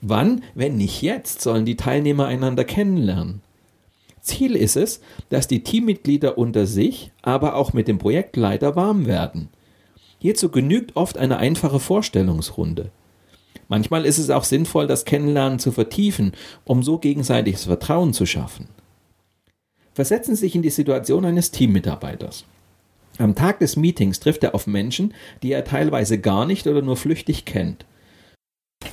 Wann, 0.00 0.42
wenn 0.56 0.78
nicht 0.78 1.00
jetzt, 1.00 1.42
sollen 1.42 1.64
die 1.64 1.76
Teilnehmer 1.76 2.26
einander 2.26 2.64
kennenlernen? 2.64 3.40
Ziel 4.20 4.56
ist 4.56 4.74
es, 4.74 5.00
dass 5.28 5.46
die 5.46 5.62
Teammitglieder 5.62 6.36
unter 6.36 6.66
sich, 6.66 7.12
aber 7.22 7.54
auch 7.54 7.72
mit 7.72 7.86
dem 7.86 7.98
Projektleiter 7.98 8.74
warm 8.74 9.06
werden. 9.06 9.48
Hierzu 10.18 10.48
genügt 10.48 10.96
oft 10.96 11.18
eine 11.18 11.36
einfache 11.36 11.78
Vorstellungsrunde. 11.78 12.90
Manchmal 13.68 14.04
ist 14.04 14.18
es 14.18 14.30
auch 14.30 14.44
sinnvoll, 14.44 14.86
das 14.86 15.04
Kennenlernen 15.04 15.58
zu 15.58 15.72
vertiefen, 15.72 16.32
um 16.64 16.82
so 16.82 16.98
gegenseitiges 16.98 17.64
Vertrauen 17.64 18.12
zu 18.12 18.26
schaffen. 18.26 18.68
Versetzen 19.94 20.34
Sie 20.34 20.42
sich 20.42 20.54
in 20.54 20.62
die 20.62 20.70
Situation 20.70 21.24
eines 21.24 21.50
Teammitarbeiters. 21.50 22.44
Am 23.18 23.34
Tag 23.34 23.58
des 23.58 23.76
Meetings 23.76 24.20
trifft 24.20 24.42
er 24.42 24.54
auf 24.54 24.66
Menschen, 24.66 25.12
die 25.42 25.52
er 25.52 25.64
teilweise 25.64 26.18
gar 26.18 26.46
nicht 26.46 26.66
oder 26.66 26.82
nur 26.82 26.96
flüchtig 26.96 27.44
kennt. 27.44 27.84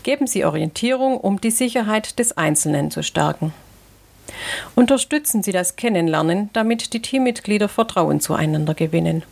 Geben 0.04 0.28
Sie 0.28 0.46
Orientierung, 0.46 1.18
um 1.18 1.42
die 1.42 1.52
Sicherheit 1.52 2.20
des 2.20 2.38
Einzelnen 2.38 2.92
zu 2.92 3.02
stärken. 3.02 3.54
Unterstützen 4.76 5.42
Sie 5.42 5.52
das 5.52 5.76
Kennenlernen, 5.76 6.50
damit 6.54 6.94
die 6.94 7.02
Teammitglieder 7.02 7.70
Vertrauen 7.70 8.20
zueinander 8.20 8.74
gewinnen. 8.74 9.24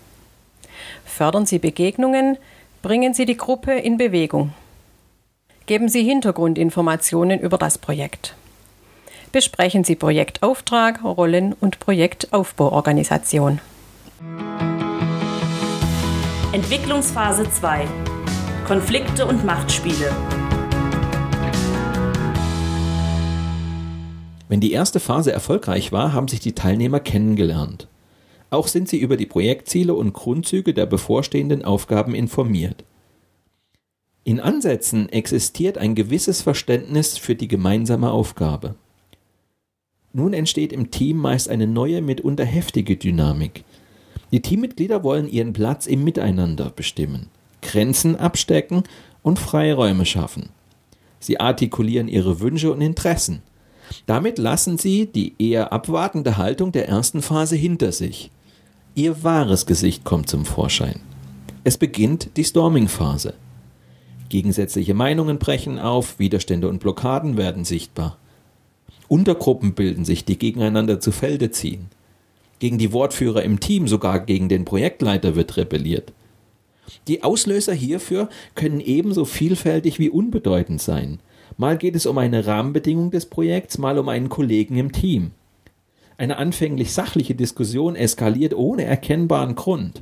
Fördern 1.06 1.46
Sie 1.46 1.60
Begegnungen, 1.60 2.38
bringen 2.82 3.14
Sie 3.14 3.26
die 3.26 3.38
Gruppe 3.38 3.74
in 3.74 3.98
Bewegung. 3.98 4.54
Geben 5.68 5.90
Sie 5.90 6.02
Hintergrundinformationen 6.02 7.42
über 7.42 7.58
das 7.58 7.78
Projekt. 7.78 8.36
Besprechen 9.34 9.84
Sie 9.84 9.98
Projektauftrag, 9.98 11.04
Rollen 11.04 11.52
und 11.60 11.82
Projektaufbauorganisation. 11.82 13.60
Entwicklungsphase 16.54 17.52
2. 17.52 17.86
Konflikte 18.66 19.26
und 19.26 19.44
Machtspiele. 19.44 20.16
Wenn 24.48 24.62
die 24.62 24.72
erste 24.72 25.02
Phase 25.02 25.34
erfolgreich 25.34 25.92
war, 25.92 26.14
haben 26.14 26.30
sich 26.30 26.40
die 26.40 26.56
Teilnehmer 26.56 27.02
kennengelernt. 27.02 27.90
Auch 28.52 28.70
sind 28.70 28.88
sie 28.88 29.00
über 29.00 29.18
die 29.18 29.26
Projektziele 29.26 29.94
und 29.94 30.14
Grundzüge 30.14 30.74
der 30.74 30.86
bevorstehenden 30.86 31.66
Aufgaben 31.66 32.16
informiert. 32.16 32.86
In 34.28 34.42
Ansätzen 34.42 35.08
existiert 35.08 35.78
ein 35.78 35.96
gewisses 35.96 36.42
Verständnis 36.42 37.18
für 37.18 37.34
die 37.34 37.48
gemeinsame 37.48 38.12
Aufgabe. 38.12 38.76
Nun 40.12 40.34
entsteht 40.34 40.74
im 40.74 40.92
Team 40.92 41.16
meist 41.16 41.48
eine 41.48 41.66
neue, 41.66 42.02
mitunter 42.02 42.44
heftige 42.44 42.98
Dynamik. 42.98 43.64
Die 44.34 44.42
Teammitglieder 44.42 45.02
wollen 45.02 45.30
ihren 45.30 45.54
Platz 45.54 45.88
im 45.88 46.04
Miteinander 46.04 46.72
bestimmen, 46.72 47.28
Grenzen 47.62 48.18
abstecken 48.18 48.84
und 49.24 49.40
Freiräume 49.40 50.06
schaffen. 50.06 50.50
Sie 51.22 51.40
artikulieren 51.40 52.10
ihre 52.10 52.42
Wünsche 52.42 52.74
und 52.74 52.82
Interessen. 52.82 53.44
Damit 54.08 54.40
lassen 54.40 54.78
sie 54.78 55.06
die 55.06 55.36
eher 55.40 55.72
abwartende 55.72 56.36
Haltung 56.36 56.74
der 56.74 56.90
ersten 56.90 57.22
Phase 57.22 57.56
hinter 57.56 57.94
sich. 57.94 58.30
Ihr 58.94 59.24
wahres 59.24 59.66
Gesicht 59.66 60.04
kommt 60.04 60.28
zum 60.28 60.44
Vorschein. 60.44 61.00
Es 61.64 61.78
beginnt 61.78 62.32
die 62.36 62.44
Storming-Phase. 62.44 63.34
Gegensätzliche 64.30 64.94
Meinungen 64.94 65.40
brechen 65.40 65.80
auf, 65.80 66.20
Widerstände 66.20 66.68
und 66.68 66.80
Blockaden 66.80 67.38
werden 67.38 67.66
sichtbar. 67.66 68.18
Untergruppen 69.08 69.74
bilden 69.74 70.06
sich, 70.06 70.26
die 70.26 70.38
gegeneinander 70.38 71.00
zu 71.00 71.12
Felde 71.12 71.52
ziehen. 71.52 71.88
Gegen 72.60 72.78
die 72.78 72.92
Wortführer 72.92 73.44
im 73.44 73.60
Team, 73.60 73.88
sogar 73.88 74.20
gegen 74.20 74.50
den 74.50 74.66
Projektleiter 74.66 75.36
wird 75.36 75.58
rebelliert. 75.58 76.12
Die 77.08 77.24
Auslöser 77.24 77.74
hierfür 77.74 78.30
können 78.56 78.80
ebenso 78.80 79.26
vielfältig 79.26 80.00
wie 80.00 80.10
unbedeutend 80.10 80.82
sein. 80.82 81.20
Mal 81.58 81.78
geht 81.78 81.96
es 81.96 82.06
um 82.06 82.18
eine 82.18 82.46
Rahmenbedingung 82.46 83.12
des 83.12 83.26
Projekts, 83.26 83.78
mal 83.78 83.98
um 83.98 84.10
einen 84.10 84.30
Kollegen 84.30 84.78
im 84.78 84.92
Team. 84.92 85.32
Eine 86.18 86.38
anfänglich 86.38 86.94
sachliche 86.94 87.36
Diskussion 87.36 87.96
eskaliert 87.96 88.54
ohne 88.54 88.84
erkennbaren 88.84 89.56
Grund. 89.56 90.02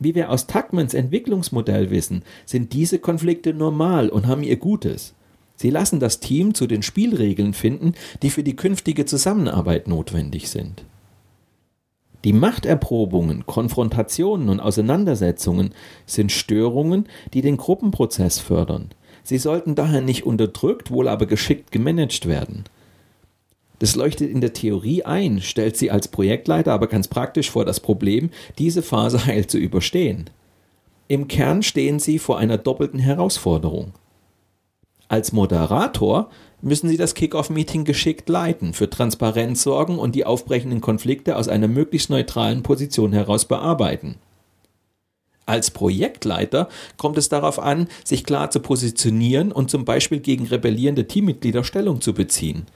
Wie 0.00 0.14
wir 0.14 0.30
aus 0.30 0.46
Tuckmans 0.46 0.94
Entwicklungsmodell 0.94 1.90
wissen, 1.90 2.22
sind 2.46 2.72
diese 2.72 2.98
Konflikte 2.98 3.52
normal 3.52 4.08
und 4.08 4.26
haben 4.26 4.42
ihr 4.42 4.56
Gutes. 4.56 5.14
Sie 5.56 5.68
lassen 5.68 6.00
das 6.00 6.20
Team 6.20 6.54
zu 6.54 6.66
den 6.66 6.82
Spielregeln 6.82 7.52
finden, 7.52 7.92
die 8.22 8.30
für 8.30 8.42
die 8.42 8.56
künftige 8.56 9.04
Zusammenarbeit 9.04 9.88
notwendig 9.88 10.48
sind. 10.48 10.84
Die 12.24 12.32
Machterprobungen, 12.32 13.44
Konfrontationen 13.44 14.48
und 14.48 14.60
Auseinandersetzungen 14.60 15.74
sind 16.06 16.32
Störungen, 16.32 17.06
die 17.34 17.42
den 17.42 17.58
Gruppenprozess 17.58 18.38
fördern. 18.38 18.88
Sie 19.22 19.36
sollten 19.36 19.74
daher 19.74 20.00
nicht 20.00 20.24
unterdrückt, 20.24 20.90
wohl 20.90 21.08
aber 21.08 21.26
geschickt 21.26 21.72
gemanagt 21.72 22.26
werden. 22.26 22.64
Das 23.80 23.96
leuchtet 23.96 24.30
in 24.30 24.42
der 24.42 24.52
Theorie 24.52 25.04
ein, 25.04 25.40
stellt 25.40 25.76
sie 25.76 25.90
als 25.90 26.08
Projektleiter 26.08 26.72
aber 26.72 26.86
ganz 26.86 27.08
praktisch 27.08 27.50
vor 27.50 27.64
das 27.64 27.80
Problem, 27.80 28.30
diese 28.58 28.82
Phase 28.82 29.24
heil 29.26 29.46
zu 29.46 29.58
überstehen. 29.58 30.30
Im 31.08 31.26
Kern 31.26 31.62
stehen 31.64 31.98
sie 31.98 32.20
vor 32.20 32.38
einer 32.38 32.58
doppelten 32.58 33.00
Herausforderung. 33.00 33.94
Als 35.08 35.32
Moderator 35.32 36.30
müssen 36.62 36.88
Sie 36.88 36.98
das 36.98 37.14
Kick-Off-Meeting 37.14 37.84
geschickt 37.84 38.28
leiten, 38.28 38.74
für 38.74 38.88
Transparenz 38.88 39.62
sorgen 39.62 39.98
und 39.98 40.14
die 40.14 40.26
aufbrechenden 40.26 40.80
Konflikte 40.80 41.36
aus 41.36 41.48
einer 41.48 41.66
möglichst 41.66 42.10
neutralen 42.10 42.62
Position 42.62 43.12
heraus 43.12 43.46
bearbeiten. 43.46 44.16
Als 45.46 45.72
Projektleiter 45.72 46.68
kommt 46.96 47.18
es 47.18 47.28
darauf 47.28 47.58
an, 47.58 47.88
sich 48.04 48.24
klar 48.24 48.50
zu 48.50 48.60
positionieren 48.60 49.50
und 49.50 49.68
zum 49.68 49.84
Beispiel 49.84 50.20
gegen 50.20 50.46
rebellierende 50.46 51.08
Teammitglieder 51.08 51.64
Stellung 51.64 52.00
zu 52.00 52.12
beziehen. 52.12 52.66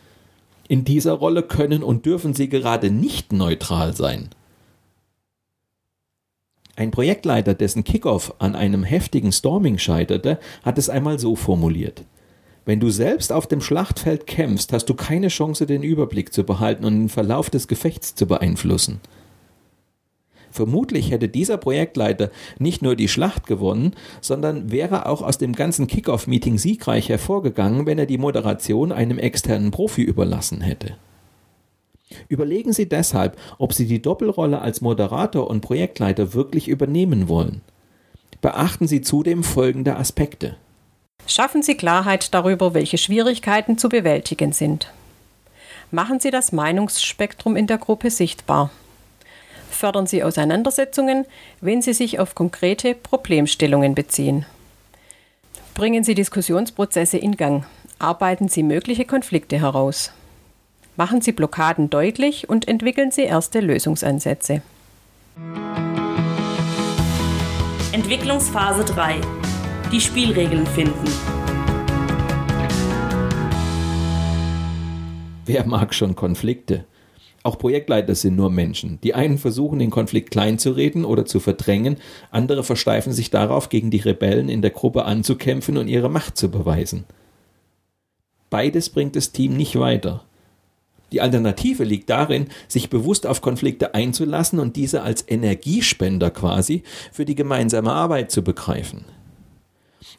In 0.69 0.85
dieser 0.85 1.13
Rolle 1.13 1.43
können 1.43 1.83
und 1.83 2.07
dürfen 2.07 2.35
Sie 2.35 2.49
gerade 2.49 2.91
nicht 2.91 3.33
neutral 3.33 3.95
sein. 3.95 4.31
Ein 6.77 6.91
Projektleiter, 6.91 7.55
dessen 7.55 7.85
Kickoff 7.85 8.35
an 8.39 8.57
einem 8.57 8.83
heftigen 8.83 9.31
Storming 9.31 9.79
scheiterte, 9.79 10.41
hat 10.63 10.79
es 10.79 10.89
einmal 10.89 11.19
so 11.19 11.37
formuliert. 11.37 12.03
Wenn 12.65 12.81
du 12.81 12.91
selbst 12.91 13.33
auf 13.33 13.47
dem 13.47 13.61
Schlachtfeld 13.61 14.27
kämpfst, 14.27 14.73
hast 14.73 14.87
du 14.87 14.95
keine 14.95 15.29
Chance, 15.29 15.67
den 15.67 15.83
Überblick 15.83 16.33
zu 16.33 16.45
behalten 16.45 16.85
und 16.85 16.95
den 16.95 17.09
Verlauf 17.09 17.51
des 17.51 17.69
Gefechts 17.69 18.15
zu 18.15 18.27
beeinflussen. 18.27 19.01
Vermutlich 20.55 21.11
hätte 21.11 21.29
dieser 21.29 21.57
Projektleiter 21.57 22.31
nicht 22.61 22.81
nur 22.81 22.95
die 22.95 23.09
Schlacht 23.09 23.49
gewonnen, 23.49 23.97
sondern 24.21 24.71
wäre 24.71 25.07
auch 25.07 25.21
aus 25.21 25.37
dem 25.37 25.53
ganzen 25.53 25.89
Kickoff-Meeting 25.89 26.59
siegreich 26.59 27.09
hervorgegangen, 27.09 27.87
wenn 27.87 27.99
er 27.99 28.07
die 28.07 28.19
Moderation 28.19 28.93
einem 28.93 29.19
externen 29.19 29.73
Profi 29.73 30.03
überlassen 30.03 30.61
hätte. 30.61 30.97
Überlegen 32.29 32.73
Sie 32.73 32.89
deshalb, 32.89 33.37
ob 33.59 33.73
Sie 33.73 33.87
die 33.87 34.01
Doppelrolle 34.01 34.61
als 34.61 34.81
Moderator 34.81 35.51
und 35.51 35.61
Projektleiter 35.61 36.35
wirklich 36.35 36.69
übernehmen 36.69 37.27
wollen. 37.27 37.61
Beachten 38.41 38.87
Sie 38.87 39.01
zudem 39.01 39.43
folgende 39.43 39.97
Aspekte. 39.97 40.55
Schaffen 41.27 41.65
Sie 41.65 41.77
Klarheit 41.77 42.33
darüber, 42.33 42.75
welche 42.75 42.99
Schwierigkeiten 42.99 43.77
zu 43.77 43.89
bewältigen 43.89 44.53
sind. 44.53 44.93
Machen 45.91 46.21
Sie 46.21 46.31
das 46.31 46.53
Meinungsspektrum 46.53 47.57
in 47.57 47.67
der 47.67 47.79
Gruppe 47.79 48.13
sichtbar. 48.13 48.71
Fördern 49.75 50.07
Sie 50.07 50.23
Auseinandersetzungen, 50.23 51.27
wenn 51.61 51.83
sie 51.83 51.93
sich 51.93 52.19
auf 52.19 52.35
konkrete 52.35 52.95
Problemstellungen 52.95 53.95
beziehen. 53.95 54.47
Bringen 55.75 56.05
Sie 56.05 56.15
Diskussionsprozesse 56.15 57.19
in 57.19 57.37
Gang. 57.37 57.67
Arbeiten 57.99 58.49
Sie 58.49 58.63
mögliche 58.63 59.05
Konflikte 59.05 59.61
heraus. 59.61 60.13
Machen 60.97 61.21
Sie 61.21 61.33
Blockaden 61.33 61.91
deutlich 61.91 62.49
und 62.49 62.69
entwickeln 62.69 63.11
Sie 63.11 63.23
erste 63.23 63.61
Lösungsansätze. 63.61 64.63
Entwicklungsphase 67.93 68.85
3. 68.85 69.21
Die 69.91 70.01
Spielregeln 70.01 70.67
finden. 70.69 71.09
Wer 75.47 75.67
mag 75.67 75.93
schon 75.95 76.15
Konflikte? 76.15 76.85
Auch 77.45 77.59
Projektleiter 77.59 78.15
sind 78.15 78.37
nur 78.37 78.51
Menschen. 78.51 78.99
Die 79.03 79.13
einen 79.13 79.37
versuchen, 79.37 79.79
den 79.79 79.91
Konflikt 79.91 80.31
kleinzureden 80.31 81.05
oder 81.05 81.27
zu 81.27 81.41
verdrängen, 81.41 81.99
andere 82.31 82.65
versteifen 82.65 83.13
sich 83.13 83.31
darauf, 83.31 83.69
gegen 83.69 83.91
die 83.91 83.99
Rebellen 83.99 84.49
in 84.49 84.63
der 84.63 84.71
Gruppe 84.71 85.05
anzukämpfen 85.05 85.77
und 85.77 85.89
ihre 85.89 86.09
Macht 86.09 86.39
zu 86.39 86.51
beweisen. 86.51 87.05
Beides 88.49 88.89
bringt 88.89 89.15
das 89.15 89.31
Team 89.33 89.59
nicht 89.59 89.79
weiter. 89.79 90.25
Die 91.13 91.21
Alternative 91.21 91.85
liegt 91.85 92.09
darin, 92.09 92.47
sich 92.67 92.89
bewusst 92.89 93.27
auf 93.27 93.43
Konflikte 93.43 93.95
einzulassen 93.95 94.59
und 94.59 94.75
diese 94.75 95.03
als 95.03 95.23
Energiespender 95.29 96.31
quasi 96.31 96.83
für 97.13 97.27
die 97.27 97.35
gemeinsame 97.35 97.93
Arbeit 97.93 98.31
zu 98.31 98.43
begreifen. 98.43 99.05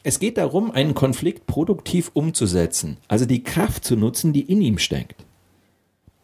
Es 0.03 0.19
geht 0.19 0.37
darum, 0.37 0.69
einen 0.69 0.93
Konflikt 0.93 1.47
produktiv 1.47 2.11
umzusetzen, 2.13 2.97
also 3.07 3.25
die 3.25 3.43
Kraft 3.43 3.83
zu 3.83 3.95
nutzen, 3.95 4.31
die 4.31 4.41
in 4.41 4.61
ihm 4.61 4.77
steckt. 4.77 5.24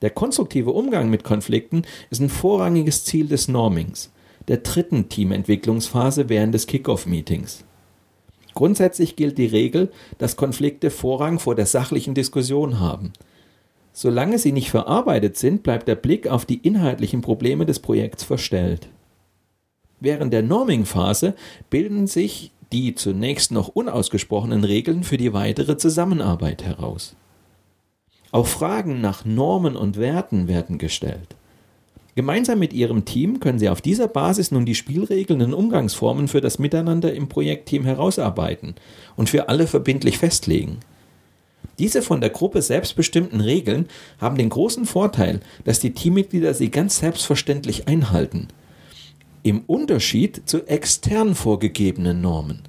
Der 0.01 0.09
konstruktive 0.09 0.71
Umgang 0.71 1.09
mit 1.09 1.23
Konflikten 1.23 1.83
ist 2.09 2.21
ein 2.21 2.29
vorrangiges 2.29 3.05
Ziel 3.05 3.27
des 3.27 3.47
Normings, 3.47 4.11
der 4.47 4.57
dritten 4.57 5.09
Teamentwicklungsphase 5.09 6.29
während 6.29 6.53
des 6.53 6.67
Kickoff-Meetings. 6.67 7.63
Grundsätzlich 8.53 9.15
gilt 9.15 9.37
die 9.37 9.45
Regel, 9.45 9.91
dass 10.17 10.35
Konflikte 10.35 10.89
Vorrang 10.89 11.39
vor 11.39 11.55
der 11.55 11.65
sachlichen 11.65 12.13
Diskussion 12.13 12.79
haben– 12.79 13.13
Solange 13.93 14.39
sie 14.39 14.51
nicht 14.51 14.71
verarbeitet 14.71 15.37
sind, 15.37 15.63
bleibt 15.63 15.87
der 15.87 15.95
Blick 15.95 16.27
auf 16.27 16.45
die 16.45 16.57
inhaltlichen 16.57 17.21
Probleme 17.21 17.65
des 17.65 17.79
Projekts 17.79 18.23
verstellt. 18.23 18.87
Während 19.99 20.33
der 20.33 20.43
Norming-Phase 20.43 21.35
bilden 21.69 22.07
sich 22.07 22.51
die 22.71 22.95
zunächst 22.95 23.51
noch 23.51 23.67
unausgesprochenen 23.67 24.63
Regeln 24.63 25.03
für 25.03 25.17
die 25.17 25.33
weitere 25.33 25.77
Zusammenarbeit 25.77 26.63
heraus. 26.63 27.15
Auch 28.31 28.47
Fragen 28.47 29.01
nach 29.01 29.25
Normen 29.25 29.75
und 29.75 29.97
Werten 29.97 30.47
werden 30.47 30.77
gestellt. 30.77 31.35
Gemeinsam 32.15 32.59
mit 32.59 32.73
Ihrem 32.73 33.05
Team 33.05 33.39
können 33.39 33.59
Sie 33.59 33.69
auf 33.69 33.81
dieser 33.81 34.07
Basis 34.07 34.51
nun 34.51 34.65
die 34.65 34.75
Spielregeln 34.75 35.41
und 35.41 35.53
Umgangsformen 35.53 36.27
für 36.27 36.41
das 36.41 36.59
Miteinander 36.59 37.13
im 37.13 37.29
Projektteam 37.29 37.85
herausarbeiten 37.85 38.75
und 39.15 39.29
für 39.29 39.47
alle 39.47 39.67
verbindlich 39.67 40.17
festlegen. 40.17 40.79
Diese 41.79 42.01
von 42.01 42.19
der 42.19 42.29
Gruppe 42.29 42.61
selbstbestimmten 42.61 43.39
Regeln 43.39 43.87
haben 44.19 44.37
den 44.37 44.49
großen 44.49 44.85
Vorteil, 44.85 45.39
dass 45.63 45.79
die 45.79 45.93
Teammitglieder 45.93 46.53
sie 46.53 46.69
ganz 46.69 46.99
selbstverständlich 46.99 47.87
einhalten. 47.87 48.49
Im 49.43 49.61
Unterschied 49.65 50.41
zu 50.45 50.67
extern 50.67 51.33
vorgegebenen 51.33 52.21
Normen. 52.21 52.61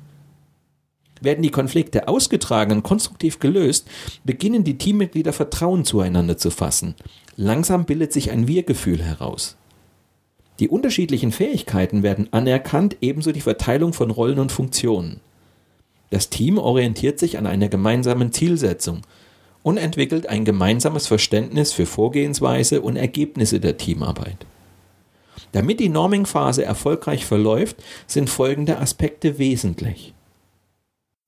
Werden 1.22 1.42
die 1.42 1.50
Konflikte 1.50 2.08
ausgetragen 2.08 2.72
und 2.72 2.82
konstruktiv 2.82 3.38
gelöst, 3.38 3.88
beginnen 4.24 4.64
die 4.64 4.76
Teammitglieder 4.76 5.32
Vertrauen 5.32 5.84
zueinander 5.84 6.36
zu 6.36 6.50
fassen. 6.50 6.94
Langsam 7.36 7.84
bildet 7.84 8.12
sich 8.12 8.30
ein 8.30 8.48
Wir-Gefühl 8.48 9.02
heraus. 9.02 9.56
Die 10.58 10.68
unterschiedlichen 10.68 11.32
Fähigkeiten 11.32 12.02
werden 12.02 12.28
anerkannt, 12.32 12.96
ebenso 13.00 13.32
die 13.32 13.40
Verteilung 13.40 13.92
von 13.92 14.10
Rollen 14.10 14.38
und 14.38 14.52
Funktionen. 14.52 15.20
Das 16.10 16.28
Team 16.28 16.58
orientiert 16.58 17.18
sich 17.18 17.38
an 17.38 17.46
einer 17.46 17.68
gemeinsamen 17.68 18.32
Zielsetzung 18.32 19.00
und 19.62 19.78
entwickelt 19.78 20.28
ein 20.28 20.44
gemeinsames 20.44 21.06
Verständnis 21.06 21.72
für 21.72 21.86
Vorgehensweise 21.86 22.82
und 22.82 22.96
Ergebnisse 22.96 23.60
der 23.60 23.78
Teamarbeit. 23.78 24.44
Damit 25.52 25.80
die 25.80 25.88
Norming-Phase 25.88 26.64
erfolgreich 26.64 27.24
verläuft, 27.24 27.76
sind 28.06 28.28
folgende 28.28 28.78
Aspekte 28.78 29.38
wesentlich. 29.38 30.14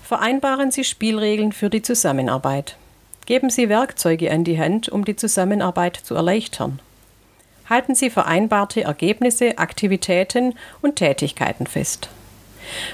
Vereinbaren 0.04 0.70
Sie 0.70 0.84
Spielregeln 0.84 1.52
für 1.52 1.70
die 1.70 1.80
Zusammenarbeit. 1.80 2.76
Geben 3.24 3.48
Sie 3.48 3.70
Werkzeuge 3.70 4.30
an 4.30 4.44
die 4.44 4.60
Hand, 4.60 4.90
um 4.90 5.06
die 5.06 5.16
Zusammenarbeit 5.16 5.96
zu 5.96 6.14
erleichtern. 6.14 6.78
Halten 7.70 7.94
Sie 7.94 8.10
vereinbarte 8.10 8.82
Ergebnisse, 8.82 9.56
Aktivitäten 9.56 10.56
und 10.82 10.96
Tätigkeiten 10.96 11.66
fest. 11.66 12.10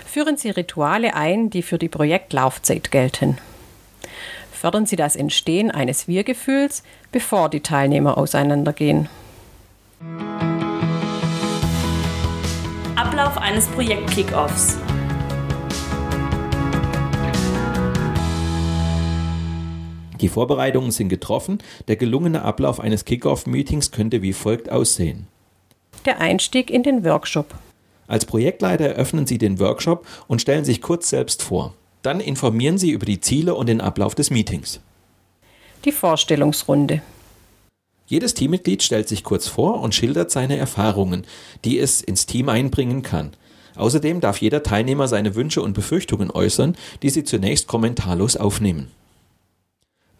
Führen 0.06 0.36
Sie 0.36 0.50
Rituale 0.50 1.14
ein, 1.14 1.50
die 1.50 1.62
für 1.62 1.78
die 1.78 1.88
Projektlaufzeit 1.88 2.92
gelten. 2.92 3.38
Fördern 4.52 4.86
Sie 4.86 4.96
das 4.96 5.16
Entstehen 5.16 5.72
eines 5.72 6.06
Wir-Gefühls, 6.06 6.84
bevor 7.10 7.48
die 7.48 7.60
Teilnehmer 7.60 8.18
auseinandergehen. 8.18 9.08
Ablauf 12.94 13.36
eines 13.36 13.66
Projekt-Kickoffs. 13.66 14.78
Die 20.20 20.28
Vorbereitungen 20.28 20.90
sind 20.90 21.08
getroffen. 21.08 21.58
Der 21.88 21.96
gelungene 21.96 22.42
Ablauf 22.42 22.80
eines 22.80 23.04
Kickoff-Meetings 23.04 23.90
könnte 23.90 24.22
wie 24.22 24.32
folgt 24.32 24.70
aussehen. 24.70 25.26
Der 26.04 26.20
Einstieg 26.20 26.70
in 26.70 26.82
den 26.82 27.04
Workshop. 27.04 27.54
Als 28.06 28.24
Projektleiter 28.24 28.86
eröffnen 28.86 29.26
Sie 29.26 29.38
den 29.38 29.58
Workshop 29.58 30.06
und 30.26 30.40
stellen 30.42 30.64
sich 30.64 30.82
kurz 30.82 31.08
selbst 31.08 31.42
vor. 31.42 31.74
Dann 32.02 32.20
informieren 32.20 32.78
Sie 32.78 32.90
über 32.90 33.06
die 33.06 33.20
Ziele 33.20 33.54
und 33.54 33.68
den 33.68 33.80
Ablauf 33.80 34.14
des 34.14 34.30
Meetings. 34.30 34.80
Die 35.84 35.92
Vorstellungsrunde. 35.92 37.02
Jedes 38.06 38.34
Teammitglied 38.34 38.82
stellt 38.82 39.08
sich 39.08 39.22
kurz 39.22 39.46
vor 39.46 39.80
und 39.80 39.94
schildert 39.94 40.30
seine 40.30 40.56
Erfahrungen, 40.56 41.24
die 41.64 41.78
es 41.78 42.00
ins 42.00 42.26
Team 42.26 42.48
einbringen 42.48 43.02
kann. 43.02 43.30
Außerdem 43.76 44.20
darf 44.20 44.38
jeder 44.38 44.62
Teilnehmer 44.62 45.06
seine 45.06 45.36
Wünsche 45.36 45.62
und 45.62 45.74
Befürchtungen 45.74 46.30
äußern, 46.30 46.76
die 47.02 47.10
Sie 47.10 47.24
zunächst 47.24 47.68
kommentarlos 47.68 48.36
aufnehmen. 48.36 48.90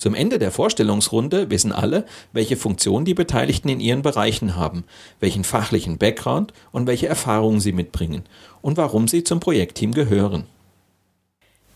Zum 0.00 0.14
Ende 0.14 0.38
der 0.38 0.50
Vorstellungsrunde 0.50 1.50
wissen 1.50 1.72
alle, 1.72 2.06
welche 2.32 2.56
Funktion 2.56 3.04
die 3.04 3.12
Beteiligten 3.12 3.68
in 3.68 3.80
ihren 3.80 4.00
Bereichen 4.00 4.56
haben, 4.56 4.84
welchen 5.20 5.44
fachlichen 5.44 5.98
Background 5.98 6.54
und 6.72 6.86
welche 6.86 7.06
Erfahrungen 7.06 7.60
sie 7.60 7.72
mitbringen 7.72 8.24
und 8.62 8.78
warum 8.78 9.08
sie 9.08 9.24
zum 9.24 9.40
Projektteam 9.40 9.92
gehören. 9.92 10.44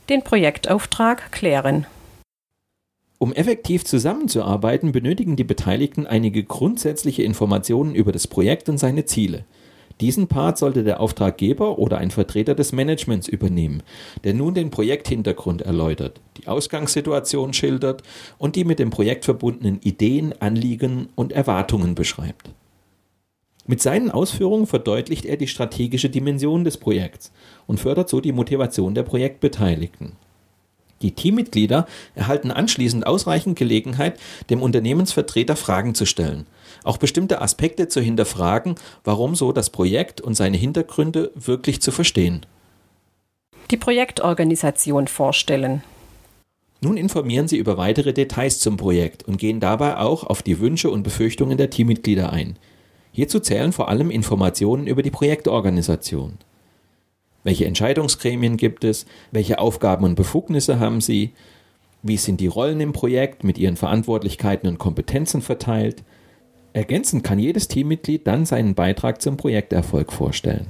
Den 0.08 0.22
Projektauftrag 0.22 1.32
klären. 1.32 1.84
Um 3.18 3.34
effektiv 3.34 3.84
zusammenzuarbeiten, 3.84 4.92
benötigen 4.92 5.36
die 5.36 5.44
Beteiligten 5.44 6.06
einige 6.06 6.44
grundsätzliche 6.44 7.22
Informationen 7.22 7.94
über 7.94 8.10
das 8.10 8.26
Projekt 8.26 8.70
und 8.70 8.78
seine 8.78 9.04
Ziele. 9.04 9.44
Diesen 10.00 10.26
Part 10.26 10.58
sollte 10.58 10.82
der 10.82 11.00
Auftraggeber 11.00 11.78
oder 11.78 11.98
ein 11.98 12.10
Vertreter 12.10 12.54
des 12.54 12.72
Managements 12.72 13.28
übernehmen, 13.28 13.82
der 14.24 14.34
nun 14.34 14.54
den 14.54 14.70
Projekthintergrund 14.70 15.62
erläutert, 15.62 16.20
die 16.36 16.48
Ausgangssituation 16.48 17.52
schildert 17.52 18.02
und 18.36 18.56
die 18.56 18.64
mit 18.64 18.80
dem 18.80 18.90
Projekt 18.90 19.24
verbundenen 19.24 19.80
Ideen, 19.82 20.34
Anliegen 20.40 21.08
und 21.14 21.32
Erwartungen 21.32 21.94
beschreibt. 21.94 22.50
Mit 23.66 23.80
seinen 23.80 24.10
Ausführungen 24.10 24.66
verdeutlicht 24.66 25.24
er 25.24 25.36
die 25.36 25.46
strategische 25.46 26.10
Dimension 26.10 26.64
des 26.64 26.76
Projekts 26.76 27.32
und 27.66 27.80
fördert 27.80 28.10
so 28.10 28.20
die 28.20 28.32
Motivation 28.32 28.94
der 28.94 29.04
Projektbeteiligten. 29.04 30.12
Die 31.04 31.10
Teammitglieder 31.10 31.86
erhalten 32.14 32.50
anschließend 32.50 33.06
ausreichend 33.06 33.58
Gelegenheit, 33.58 34.18
dem 34.48 34.62
Unternehmensvertreter 34.62 35.54
Fragen 35.54 35.94
zu 35.94 36.06
stellen, 36.06 36.46
auch 36.82 36.96
bestimmte 36.96 37.42
Aspekte 37.42 37.88
zu 37.88 38.00
hinterfragen, 38.00 38.76
warum 39.04 39.34
so 39.34 39.52
das 39.52 39.68
Projekt 39.68 40.22
und 40.22 40.34
seine 40.34 40.56
Hintergründe 40.56 41.30
wirklich 41.34 41.82
zu 41.82 41.92
verstehen. 41.92 42.46
Die 43.70 43.76
Projektorganisation 43.76 45.06
vorstellen. 45.06 45.82
Nun 46.80 46.96
informieren 46.96 47.48
Sie 47.48 47.58
über 47.58 47.76
weitere 47.76 48.14
Details 48.14 48.58
zum 48.58 48.78
Projekt 48.78 49.24
und 49.24 49.36
gehen 49.36 49.60
dabei 49.60 49.98
auch 49.98 50.24
auf 50.24 50.42
die 50.42 50.58
Wünsche 50.58 50.88
und 50.88 51.02
Befürchtungen 51.02 51.58
der 51.58 51.68
Teammitglieder 51.68 52.32
ein. 52.32 52.58
Hierzu 53.12 53.40
zählen 53.40 53.72
vor 53.72 53.90
allem 53.90 54.10
Informationen 54.10 54.86
über 54.86 55.02
die 55.02 55.10
Projektorganisation. 55.10 56.38
Welche 57.44 57.66
Entscheidungsgremien 57.66 58.56
gibt 58.56 58.84
es? 58.84 59.06
Welche 59.30 59.58
Aufgaben 59.58 60.04
und 60.04 60.16
Befugnisse 60.16 60.80
haben 60.80 61.00
sie? 61.00 61.32
Wie 62.02 62.16
sind 62.16 62.40
die 62.40 62.46
Rollen 62.48 62.80
im 62.80 62.92
Projekt 62.92 63.44
mit 63.44 63.58
ihren 63.58 63.76
Verantwortlichkeiten 63.76 64.68
und 64.68 64.78
Kompetenzen 64.78 65.42
verteilt? 65.42 66.02
Ergänzend 66.72 67.22
kann 67.22 67.38
jedes 67.38 67.68
Teammitglied 67.68 68.26
dann 68.26 68.46
seinen 68.46 68.74
Beitrag 68.74 69.22
zum 69.22 69.36
Projekterfolg 69.36 70.12
vorstellen. 70.12 70.66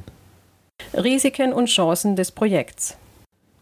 Risiken 0.92 1.52
und 1.52 1.66
Chancen 1.66 2.16
des 2.16 2.30
Projekts. 2.30 2.98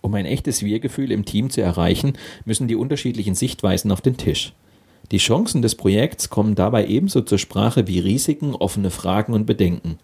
Um 0.00 0.14
ein 0.14 0.26
echtes 0.26 0.64
Wir-Gefühl 0.64 1.12
im 1.12 1.24
Team 1.24 1.50
zu 1.50 1.60
erreichen, 1.60 2.14
müssen 2.44 2.66
die 2.66 2.74
unterschiedlichen 2.74 3.36
Sichtweisen 3.36 3.92
auf 3.92 4.00
den 4.00 4.16
Tisch. 4.16 4.52
Die 5.12 5.18
Chancen 5.18 5.62
des 5.62 5.74
Projekts 5.74 6.30
kommen 6.30 6.54
dabei 6.54 6.86
ebenso 6.86 7.20
zur 7.20 7.38
Sprache 7.38 7.86
wie 7.86 8.00
Risiken, 8.00 8.54
offene 8.54 8.90
Fragen 8.90 9.34
und 9.34 9.46
Bedenken. 9.46 9.98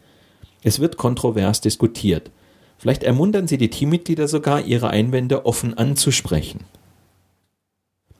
Es 0.62 0.78
wird 0.78 0.96
kontrovers 0.96 1.60
diskutiert. 1.60 2.30
Vielleicht 2.78 3.02
ermuntern 3.02 3.48
Sie 3.48 3.58
die 3.58 3.70
Teammitglieder 3.70 4.28
sogar, 4.28 4.64
ihre 4.64 4.90
Einwände 4.90 5.44
offen 5.46 5.76
anzusprechen. 5.76 6.60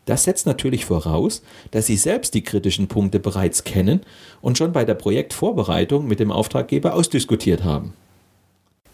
Das 0.05 0.25
setzt 0.25 0.47
natürlich 0.47 0.87
voraus, 0.87 1.43
dass 1.71 1.87
Sie 1.87 1.97
selbst 1.97 2.35
die 2.35 2.43
kritischen 2.43 2.89
Punkte 2.89 3.21
bereits 3.21 3.65
kennen 3.65 4.01
und 4.41 4.57
schon 4.57 4.73
bei 4.73 4.85
der 4.85 4.95
Projektvorbereitung 4.95 6.09
mit 6.09 6.19
dem 6.19 6.33
Auftraggeber 6.33 6.95
ausdiskutiert 6.95 7.63
haben. 7.63 7.93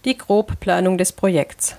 Die 0.05 0.19
Grobplanung 0.19 0.99
des 0.99 1.13
Projekts. 1.13 1.77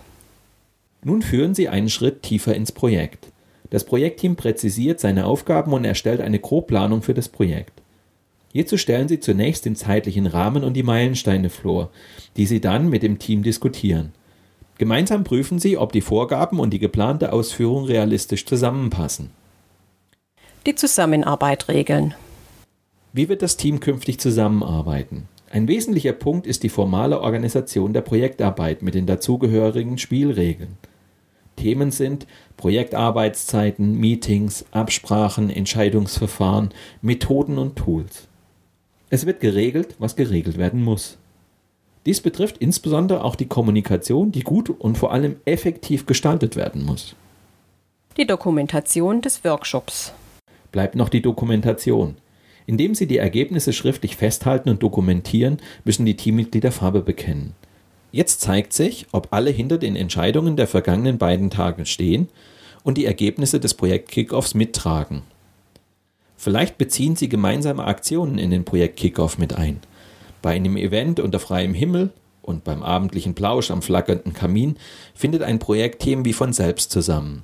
Nun 1.04 1.22
führen 1.22 1.54
Sie 1.54 1.70
einen 1.70 1.90
Schritt 1.90 2.24
tiefer 2.24 2.56
ins 2.56 2.72
Projekt. 2.72 3.28
Das 3.70 3.84
Projektteam 3.84 4.36
präzisiert 4.36 5.00
seine 5.00 5.26
Aufgaben 5.26 5.74
und 5.74 5.86
erstellt 5.86 6.22
eine 6.22 6.40
Grobplanung 6.40 7.02
für 7.02 7.14
das 7.14 7.30
Projekt. 7.30 7.74
Hierzu 8.56 8.78
stellen 8.78 9.10
Sie 9.10 9.20
zunächst 9.20 9.66
den 9.66 9.76
zeitlichen 9.76 10.28
Rahmen 10.28 10.64
und 10.64 10.76
die 10.76 10.84
Meilensteine 10.84 11.50
vor, 11.50 11.90
die 12.38 12.46
Sie 12.46 12.62
dann 12.62 12.88
mit 12.88 13.04
dem 13.04 13.20
Team 13.20 13.44
diskutieren. 13.44 14.14
Gemeinsam 14.78 15.26
prüfen 15.26 15.60
Sie, 15.60 15.78
ob 15.78 15.92
die 15.92 16.00
Vorgaben 16.00 16.62
und 16.62 16.70
die 16.70 16.80
geplante 16.80 17.34
Ausführung 17.34 17.84
realistisch 17.84 18.46
zusammenpassen. 18.46 19.32
Die 20.66 20.74
Zusammenarbeit 20.74 21.68
regeln. 21.68 22.14
Wie 23.12 23.28
wird 23.28 23.42
das 23.42 23.58
Team 23.58 23.82
künftig 23.82 24.22
zusammenarbeiten? 24.22 25.28
Ein 25.52 25.68
wesentlicher 25.68 26.14
Punkt 26.14 26.48
ist 26.48 26.64
die 26.64 26.70
formale 26.70 27.20
Organisation 27.20 27.92
der 27.92 28.04
Projektarbeit 28.04 28.82
mit 28.82 28.96
den 28.96 29.06
dazugehörigen 29.06 29.98
Spielregeln. 29.98 30.78
Themen 31.58 31.92
sind 31.92 32.26
Projektarbeitszeiten, 32.56 34.00
Meetings, 34.00 34.64
Absprachen, 34.72 35.50
Entscheidungsverfahren, 35.50 36.70
Methoden 37.02 37.58
und 37.58 37.76
Tools. 37.76 38.30
Es 39.16 39.26
wird 39.26 39.40
geregelt, 39.40 39.96
was 39.98 40.18
geregelt 40.18 40.58
werden 40.58 40.84
muss. 40.84 41.18
Dies 42.06 42.20
betrifft 42.20 42.58
insbesondere 42.58 43.24
auch 43.24 43.38
die 43.38 43.46
Kommunikation, 43.46 44.34
die 44.34 44.42
gut 44.42 44.70
und 44.70 44.98
vor 44.98 45.14
allem 45.14 45.38
effektiv 45.46 46.06
gestaltet 46.06 46.58
werden 46.58 46.84
muss. 46.84 47.16
Die 48.18 48.28
Dokumentation 48.28 49.22
des 49.22 49.46
Workshops. 49.46 50.12
Bleibt 50.74 50.96
noch 50.96 51.08
die 51.08 51.22
Dokumentation. 51.22 52.18
Indem 52.66 52.94
Sie 52.94 53.08
die 53.08 53.20
Ergebnisse 53.20 53.72
schriftlich 53.72 54.18
festhalten 54.18 54.68
und 54.68 54.84
dokumentieren, 54.84 55.60
müssen 55.86 56.06
die 56.06 56.18
Teammitglieder 56.18 56.74
Farbe 56.74 57.00
bekennen. 57.00 57.54
Jetzt 58.12 58.42
zeigt 58.42 58.74
sich, 58.74 59.08
ob 59.14 59.30
alle 59.32 59.52
hinter 59.52 59.78
den 59.78 59.96
Entscheidungen 59.96 60.58
der 60.58 60.68
vergangenen 60.68 61.18
beiden 61.18 61.50
Tage 61.50 61.86
stehen 61.86 62.28
und 62.84 62.98
die 62.98 63.06
Ergebnisse 63.06 63.62
des 63.62 63.76
Projekt-Kickoffs 63.76 64.56
mittragen. 64.56 65.22
Vielleicht 66.46 66.78
beziehen 66.78 67.16
Sie 67.16 67.28
gemeinsame 67.28 67.86
Aktionen 67.86 68.38
in 68.38 68.52
den 68.52 68.66
Projekt 68.66 68.98
Kickoff 68.98 69.40
mit 69.40 69.56
ein. 69.56 69.80
Bei 70.44 70.52
einem 70.52 70.78
Event 70.78 71.20
unter 71.20 71.40
freiem 71.40 71.74
Himmel 71.74 72.12
und 72.44 72.64
beim 72.64 72.84
abendlichen 72.84 73.34
Plausch 73.34 73.72
am 73.72 73.82
flackernden 73.82 74.32
Kamin 74.32 74.76
findet 75.16 75.42
ein 75.42 75.58
Projektteam 75.58 76.24
wie 76.24 76.34
von 76.34 76.54
selbst 76.54 76.92
zusammen. 76.92 77.42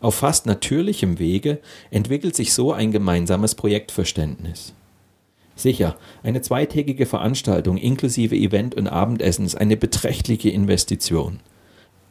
Auf 0.00 0.16
fast 0.16 0.44
natürlichem 0.44 1.20
Wege 1.20 1.60
entwickelt 1.92 2.34
sich 2.34 2.52
so 2.52 2.72
ein 2.72 2.90
gemeinsames 2.90 3.54
Projektverständnis. 3.54 4.74
Sicher, 5.54 5.96
eine 6.24 6.42
zweitägige 6.42 7.06
Veranstaltung 7.06 7.76
inklusive 7.76 8.34
Event 8.34 8.74
und 8.74 8.88
Abendessen 8.88 9.46
ist 9.46 9.54
eine 9.54 9.76
beträchtliche 9.76 10.50
Investition. 10.50 11.38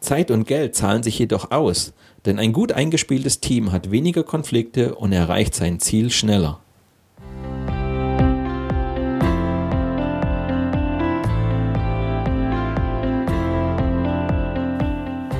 Zeit 0.05 0.31
und 0.31 0.47
Geld 0.47 0.75
zahlen 0.75 1.03
sich 1.03 1.19
jedoch 1.19 1.51
aus, 1.51 1.93
denn 2.25 2.39
ein 2.39 2.53
gut 2.53 2.71
eingespieltes 2.71 3.41
Team 3.41 3.71
hat 3.71 3.91
weniger 3.91 4.23
Konflikte 4.23 4.95
und 4.95 5.11
erreicht 5.11 5.55
sein 5.55 5.79
Ziel 5.79 6.11
schneller. 6.11 6.59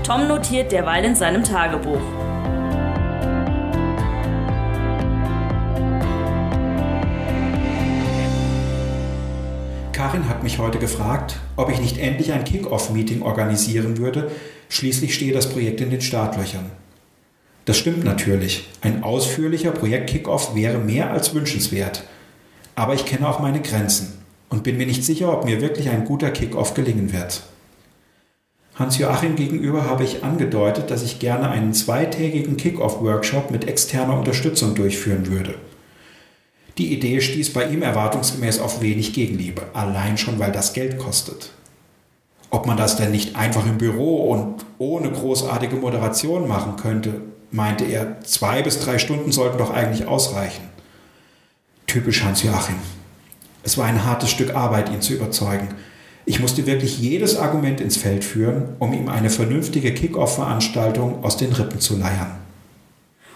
Tom 0.04 0.28
notiert 0.28 0.72
derweil 0.72 1.06
in 1.06 1.16
seinem 1.16 1.44
Tagebuch. 1.44 2.02
Karin 9.92 10.28
hat 10.28 10.44
mich 10.44 10.60
heute 10.60 10.78
gefragt, 10.78 11.38
ob 11.56 11.72
ich 11.72 11.80
nicht 11.80 11.98
endlich 11.98 12.32
ein 12.34 12.44
Kick-Off-Meeting 12.44 13.22
organisieren 13.22 13.98
würde. 13.98 14.30
Schließlich 14.70 15.14
stehe 15.14 15.34
das 15.34 15.50
Projekt 15.50 15.82
in 15.82 15.90
den 15.90 16.02
Startlöchern. 16.02 16.72
Das 17.66 17.78
stimmt 17.78 18.04
natürlich. 18.04 18.68
Ein 18.82 19.04
ausführlicher 19.04 19.72
Projekt-Kick-Off 19.72 20.56
wäre 20.56 20.78
mehr 20.78 21.12
als 21.12 21.34
wünschenswert. 21.34 22.04
Aber 22.76 22.94
ich 22.94 23.06
kenne 23.06 23.28
auch 23.28 23.40
meine 23.40 23.62
Grenzen 23.62 24.14
und 24.50 24.64
bin 24.64 24.78
mir 24.78 24.86
nicht 24.86 25.04
sicher, 25.04 25.32
ob 25.32 25.46
mir 25.46 25.62
wirklich 25.62 25.90
ein 25.90 26.06
guter 26.06 26.30
Kick-Off 26.30 26.74
gelingen 26.74 27.12
wird. 27.12 27.42
Hans-Joachim 28.76 29.36
gegenüber 29.38 29.86
habe 29.86 30.04
ich 30.04 30.24
angedeutet, 30.24 30.92
dass 30.92 31.02
ich 31.02 31.20
gerne 31.20 31.50
einen 31.50 31.74
zweitägigen 31.74 32.58
Kick-Off-Workshop 32.58 33.50
mit 33.50 33.68
externer 33.68 34.18
Unterstützung 34.18 34.76
durchführen 34.76 35.28
würde. 35.28 35.56
Die 36.78 36.92
Idee 36.92 37.22
stieß 37.22 37.54
bei 37.54 37.70
ihm 37.70 37.82
erwartungsgemäß 37.82 38.60
auf 38.60 38.82
wenig 38.82 39.14
Gegenliebe, 39.14 39.64
allein 39.74 40.18
schon 40.18 40.40
weil 40.40 40.52
das 40.52 40.74
Geld 40.74 40.98
kostet. 41.00 41.52
Ob 42.50 42.66
man 42.66 42.78
das 42.78 42.96
denn 42.96 43.12
nicht 43.12 43.36
einfach 43.36 43.66
im 43.66 43.78
Büro 43.78 44.30
und 44.32 44.66
ohne 44.78 45.12
großartige 45.12 45.76
Moderation 45.76 46.48
machen 46.48 46.76
könnte, 46.78 47.22
meinte 47.52 47.86
er, 47.86 48.22
zwei 48.22 48.62
bis 48.62 48.80
drei 48.80 48.98
Stunden 48.98 49.32
sollten 49.32 49.58
doch 49.58 49.74
eigentlich 49.74 50.08
ausreichen. 50.08 50.70
Typisch 51.88 52.24
Hans-Joachim. 52.24 52.76
Es 53.64 53.78
war 53.78 53.86
ein 53.86 54.06
hartes 54.06 54.30
Stück 54.30 54.56
Arbeit, 54.56 54.90
ihn 54.90 55.02
zu 55.02 55.14
überzeugen. 55.14 55.70
Ich 56.26 56.40
musste 56.40 56.66
wirklich 56.66 57.00
jedes 57.00 57.38
Argument 57.38 57.80
ins 57.82 57.98
Feld 57.98 58.24
führen, 58.24 58.76
um 58.80 58.94
ihm 58.94 59.10
eine 59.10 59.30
vernünftige 59.30 59.94
Kick-Off-Veranstaltung 59.94 61.24
aus 61.24 61.38
den 61.38 61.52
Rippen 61.54 61.80
zu 61.80 61.98
leiern. 61.98 62.40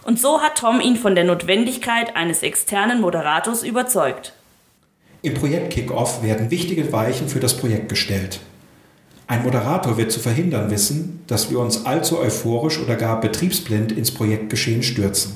Und 0.03 0.19
so 0.19 0.41
hat 0.41 0.57
Tom 0.57 0.81
ihn 0.81 0.95
von 0.95 1.13
der 1.13 1.23
Notwendigkeit 1.23 2.15
eines 2.15 2.41
externen 2.41 2.99
Moderators 2.99 3.63
überzeugt. 3.63 4.33
Im 5.21 5.33
Projekt 5.33 5.73
Kickoff 5.73 6.23
werden 6.23 6.49
wichtige 6.49 6.91
Weichen 6.91 7.27
für 7.27 7.39
das 7.39 7.57
Projekt 7.57 7.89
gestellt. 7.89 8.39
Ein 9.29 9.43
Moderator 9.43 9.95
wird 9.95 10.11
zu 10.11 10.19
verhindern 10.19 10.71
wissen, 10.71 11.21
dass 11.27 11.51
wir 11.51 11.59
uns 11.59 11.85
allzu 11.85 12.17
euphorisch 12.17 12.79
oder 12.79 12.95
gar 12.95 13.21
betriebsblind 13.21 13.91
ins 13.91 14.09
Projektgeschehen 14.09 14.81
stürzen. 14.81 15.33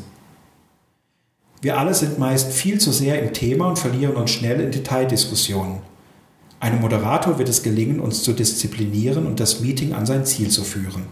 Wir 1.62 1.78
alle 1.78 1.94
sind 1.94 2.18
meist 2.18 2.52
viel 2.54 2.80
zu 2.80 2.92
sehr 2.92 3.22
im 3.22 3.34
Thema 3.34 3.68
und 3.68 3.78
verlieren 3.78 4.16
uns 4.16 4.32
schnell 4.32 4.60
in 4.62 4.72
Detaildiskussionen. 4.72 5.78
Einem 6.60 6.82
Moderator 6.82 7.38
wird 7.38 7.50
es 7.50 7.62
gelingen, 7.62 8.00
uns 8.00 8.24
zu 8.24 8.34
disziplinieren 8.34 9.28
und 9.28 9.40
das 9.40 9.60
Meeting 9.60 9.94
an 9.94 10.08
sein 10.08 10.26
Ziel 10.26 10.50
zu 10.50 10.64
führen. 10.64 11.06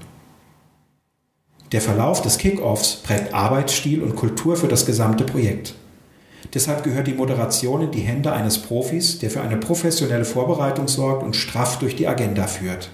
Der 1.73 1.81
Verlauf 1.81 2.23
des 2.23 2.39
Kickoffs 2.39 2.95
prägt 2.95 3.31
Arbeitsstil 3.31 4.01
und 4.01 4.15
Kultur 4.15 4.55
für 4.55 4.67
das 4.67 4.87
gesamte 4.87 5.23
Projekt. 5.23 5.75
Deshalb 6.53 6.83
gehört 6.83 7.07
die 7.07 7.13
Moderation 7.13 7.81
in 7.81 7.91
die 7.91 8.01
Hände 8.01 8.33
eines 8.33 8.59
Profis, 8.59 9.19
der 9.19 9.31
für 9.31 9.41
eine 9.41 9.57
professionelle 9.57 10.25
Vorbereitung 10.25 10.87
sorgt 10.87 11.23
und 11.23 11.35
straff 11.35 11.79
durch 11.79 11.95
die 11.95 12.07
Agenda 12.07 12.47
führt. 12.47 12.89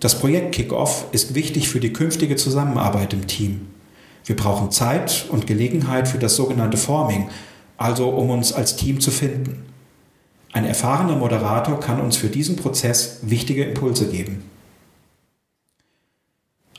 Das 0.00 0.18
Projekt 0.18 0.52
Kickoff 0.52 1.06
ist 1.12 1.34
wichtig 1.36 1.68
für 1.68 1.78
die 1.78 1.92
künftige 1.92 2.34
Zusammenarbeit 2.34 3.12
im 3.12 3.28
Team. 3.28 3.68
Wir 4.24 4.34
brauchen 4.34 4.72
Zeit 4.72 5.26
und 5.28 5.46
Gelegenheit 5.46 6.08
für 6.08 6.18
das 6.18 6.34
sogenannte 6.34 6.76
Forming, 6.76 7.28
also 7.76 8.08
um 8.08 8.30
uns 8.30 8.52
als 8.52 8.74
Team 8.74 9.00
zu 9.00 9.12
finden. 9.12 9.64
Ein 10.52 10.64
erfahrener 10.64 11.16
Moderator 11.16 11.78
kann 11.78 12.00
uns 12.00 12.16
für 12.16 12.28
diesen 12.28 12.56
Prozess 12.56 13.20
wichtige 13.22 13.64
Impulse 13.64 14.08
geben. 14.08 14.42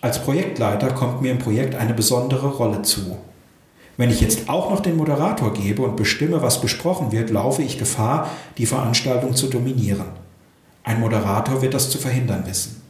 Als 0.01 0.21
Projektleiter 0.21 0.91
kommt 0.91 1.21
mir 1.21 1.31
im 1.31 1.39
Projekt 1.39 1.75
eine 1.75 1.93
besondere 1.93 2.49
Rolle 2.49 2.81
zu. 2.81 3.17
Wenn 3.95 4.10
ich 4.10 4.21
jetzt 4.21 4.49
auch 4.49 4.71
noch 4.71 4.79
den 4.79 4.97
Moderator 4.97 5.53
gebe 5.53 5.84
und 5.84 5.95
bestimme, 5.95 6.41
was 6.41 6.62
besprochen 6.62 7.12
wird, 7.12 7.29
laufe 7.29 7.62
ich 7.62 7.77
Gefahr, 7.77 8.32
die 8.58 8.65
Veranstaltung 8.65 9.36
zu 9.36 9.47
dominieren. 9.47 10.08
Ein 10.84 10.99
Moderator 10.99 11.62
wird 11.62 11.73
das 11.73 11.89
zu 11.89 11.97
verhindern 11.97 12.43
wissen. 12.47 12.82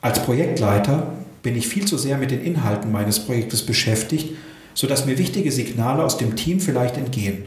Als 0.00 0.22
Projektleiter 0.22 1.12
bin 1.42 1.56
ich 1.56 1.68
viel 1.68 1.84
zu 1.84 1.98
sehr 1.98 2.16
mit 2.16 2.30
den 2.30 2.42
Inhalten 2.42 2.92
meines 2.92 3.20
Projektes 3.20 3.66
beschäftigt, 3.66 4.34
sodass 4.74 5.04
mir 5.04 5.18
wichtige 5.18 5.50
Signale 5.52 6.04
aus 6.04 6.16
dem 6.16 6.36
Team 6.36 6.60
vielleicht 6.60 6.96
entgehen. 6.96 7.44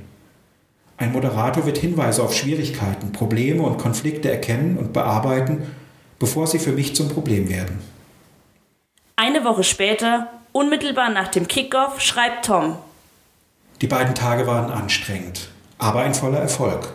Ein 0.98 1.12
Moderator 1.12 1.66
wird 1.66 1.78
Hinweise 1.78 2.22
auf 2.22 2.36
Schwierigkeiten, 2.36 3.12
Probleme 3.12 3.64
und 3.64 3.78
Konflikte 3.78 4.30
erkennen 4.30 4.78
und 4.78 4.94
bearbeiten, 4.94 5.64
bevor 6.20 6.48
sie 6.48 6.60
für 6.60 6.74
mich 6.74 6.96
zum 6.96 7.10
Problem 7.10 7.50
werden. 7.50 7.80
Eine 9.16 9.44
Woche 9.44 9.64
später, 9.64 10.30
unmittelbar 10.54 11.10
nach 11.10 11.28
dem 11.28 11.48
Kickoff, 11.50 12.00
schreibt 12.00 12.46
Tom. 12.46 12.78
Die 13.82 13.88
beiden 13.88 14.16
Tage 14.16 14.48
waren 14.48 14.72
anstrengend, 14.72 15.50
aber 15.78 16.02
ein 16.02 16.14
voller 16.14 16.40
Erfolg. 16.40 16.94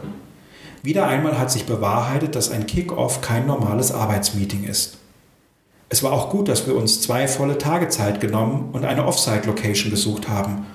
Wieder 0.82 1.06
einmal 1.06 1.38
hat 1.38 1.50
sich 1.50 1.66
bewahrheitet, 1.66 2.34
dass 2.34 2.50
ein 2.50 2.66
Kickoff 2.66 3.20
kein 3.20 3.46
normales 3.46 3.92
Arbeitsmeeting 3.92 4.64
ist. 4.64 4.96
Es 5.90 6.02
war 6.02 6.12
auch 6.12 6.30
gut, 6.30 6.48
dass 6.48 6.66
wir 6.66 6.76
uns 6.76 7.00
zwei 7.02 7.28
volle 7.28 7.58
Tage 7.58 7.88
Zeit 7.88 8.20
genommen 8.20 8.70
und 8.72 8.84
eine 8.84 9.06
Offsite-Location 9.06 9.90
gesucht 9.90 10.28
haben. 10.28 10.66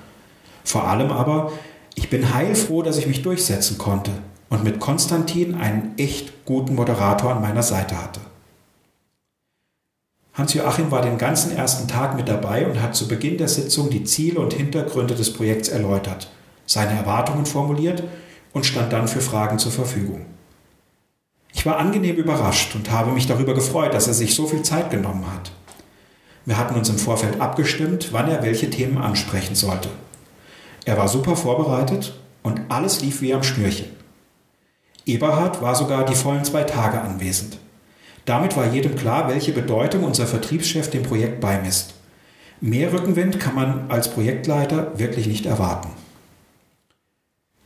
Vor 0.62 0.86
allem 0.86 1.10
aber, 1.10 1.52
ich 1.94 2.10
bin 2.10 2.34
heilfroh, 2.34 2.82
dass 2.82 2.98
ich 2.98 3.06
mich 3.06 3.22
durchsetzen 3.22 3.78
konnte 3.78 4.10
und 4.50 4.62
mit 4.62 4.80
Konstantin 4.80 5.54
einen 5.54 5.94
echt 5.96 6.44
guten 6.44 6.74
Moderator 6.74 7.32
an 7.32 7.40
meiner 7.40 7.62
Seite 7.62 8.00
hatte. 8.00 8.20
Hans-Joachim 10.34 10.90
war 10.90 11.00
den 11.00 11.16
ganzen 11.16 11.56
ersten 11.56 11.86
Tag 11.86 12.16
mit 12.16 12.28
dabei 12.28 12.66
und 12.66 12.82
hat 12.82 12.96
zu 12.96 13.06
Beginn 13.06 13.38
der 13.38 13.46
Sitzung 13.46 13.88
die 13.88 14.02
Ziele 14.02 14.40
und 14.40 14.52
Hintergründe 14.52 15.14
des 15.14 15.32
Projekts 15.32 15.68
erläutert, 15.68 16.28
seine 16.66 16.98
Erwartungen 16.98 17.46
formuliert 17.46 18.02
und 18.52 18.66
stand 18.66 18.92
dann 18.92 19.06
für 19.06 19.20
Fragen 19.20 19.60
zur 19.60 19.70
Verfügung. 19.70 20.26
Ich 21.52 21.64
war 21.64 21.78
angenehm 21.78 22.16
überrascht 22.16 22.74
und 22.74 22.90
habe 22.90 23.12
mich 23.12 23.28
darüber 23.28 23.54
gefreut, 23.54 23.94
dass 23.94 24.08
er 24.08 24.14
sich 24.14 24.34
so 24.34 24.46
viel 24.48 24.62
Zeit 24.62 24.90
genommen 24.90 25.24
hat. 25.32 25.52
Wir 26.44 26.58
hatten 26.58 26.74
uns 26.74 26.88
im 26.88 26.98
Vorfeld 26.98 27.40
abgestimmt, 27.40 28.08
wann 28.12 28.28
er 28.28 28.42
welche 28.42 28.68
Themen 28.68 28.98
ansprechen 28.98 29.54
sollte. 29.54 29.88
Er 30.84 30.98
war 30.98 31.06
super 31.06 31.36
vorbereitet 31.36 32.18
und 32.42 32.60
alles 32.68 33.00
lief 33.00 33.22
wie 33.22 33.32
am 33.32 33.44
Schnürchen. 33.44 33.86
Eberhard 35.06 35.62
war 35.62 35.76
sogar 35.76 36.04
die 36.04 36.16
vollen 36.16 36.44
zwei 36.44 36.64
Tage 36.64 37.00
anwesend. 37.00 37.58
Damit 38.24 38.56
war 38.56 38.72
jedem 38.72 38.96
klar, 38.96 39.28
welche 39.28 39.52
Bedeutung 39.52 40.04
unser 40.04 40.26
Vertriebschef 40.26 40.90
dem 40.90 41.02
Projekt 41.02 41.40
beimisst. 41.40 41.94
Mehr 42.60 42.92
Rückenwind 42.92 43.38
kann 43.38 43.54
man 43.54 43.90
als 43.90 44.10
Projektleiter 44.10 44.98
wirklich 44.98 45.26
nicht 45.26 45.44
erwarten. 45.44 45.90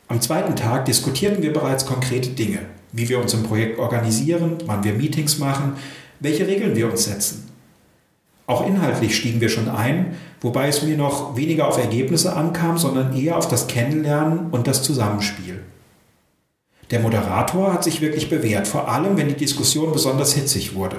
Am 0.08 0.20
zweiten 0.20 0.56
Tag 0.56 0.86
diskutierten 0.86 1.42
wir 1.42 1.52
bereits 1.52 1.86
konkrete 1.86 2.30
Dinge, 2.30 2.60
wie 2.92 3.08
wir 3.08 3.20
uns 3.20 3.34
im 3.34 3.42
Projekt 3.42 3.78
organisieren, 3.78 4.56
wann 4.66 4.82
wir 4.82 4.94
Meetings 4.94 5.38
machen, 5.38 5.74
welche 6.18 6.46
Regeln 6.46 6.74
wir 6.74 6.90
uns 6.90 7.04
setzen. 7.04 7.48
Auch 8.46 8.66
inhaltlich 8.66 9.14
stiegen 9.14 9.42
wir 9.42 9.50
schon 9.50 9.68
ein, 9.68 10.16
wobei 10.40 10.68
es 10.68 10.82
mir 10.82 10.96
noch 10.96 11.36
weniger 11.36 11.68
auf 11.68 11.76
Ergebnisse 11.76 12.34
ankam, 12.34 12.78
sondern 12.78 13.14
eher 13.14 13.36
auf 13.36 13.46
das 13.46 13.66
Kennenlernen 13.66 14.48
und 14.50 14.66
das 14.66 14.82
Zusammenspiel. 14.82 15.62
Der 16.90 17.00
Moderator 17.00 17.72
hat 17.72 17.84
sich 17.84 18.00
wirklich 18.00 18.30
bewährt, 18.30 18.66
vor 18.66 18.88
allem 18.88 19.16
wenn 19.16 19.28
die 19.28 19.34
Diskussion 19.34 19.92
besonders 19.92 20.32
hitzig 20.32 20.74
wurde. 20.74 20.96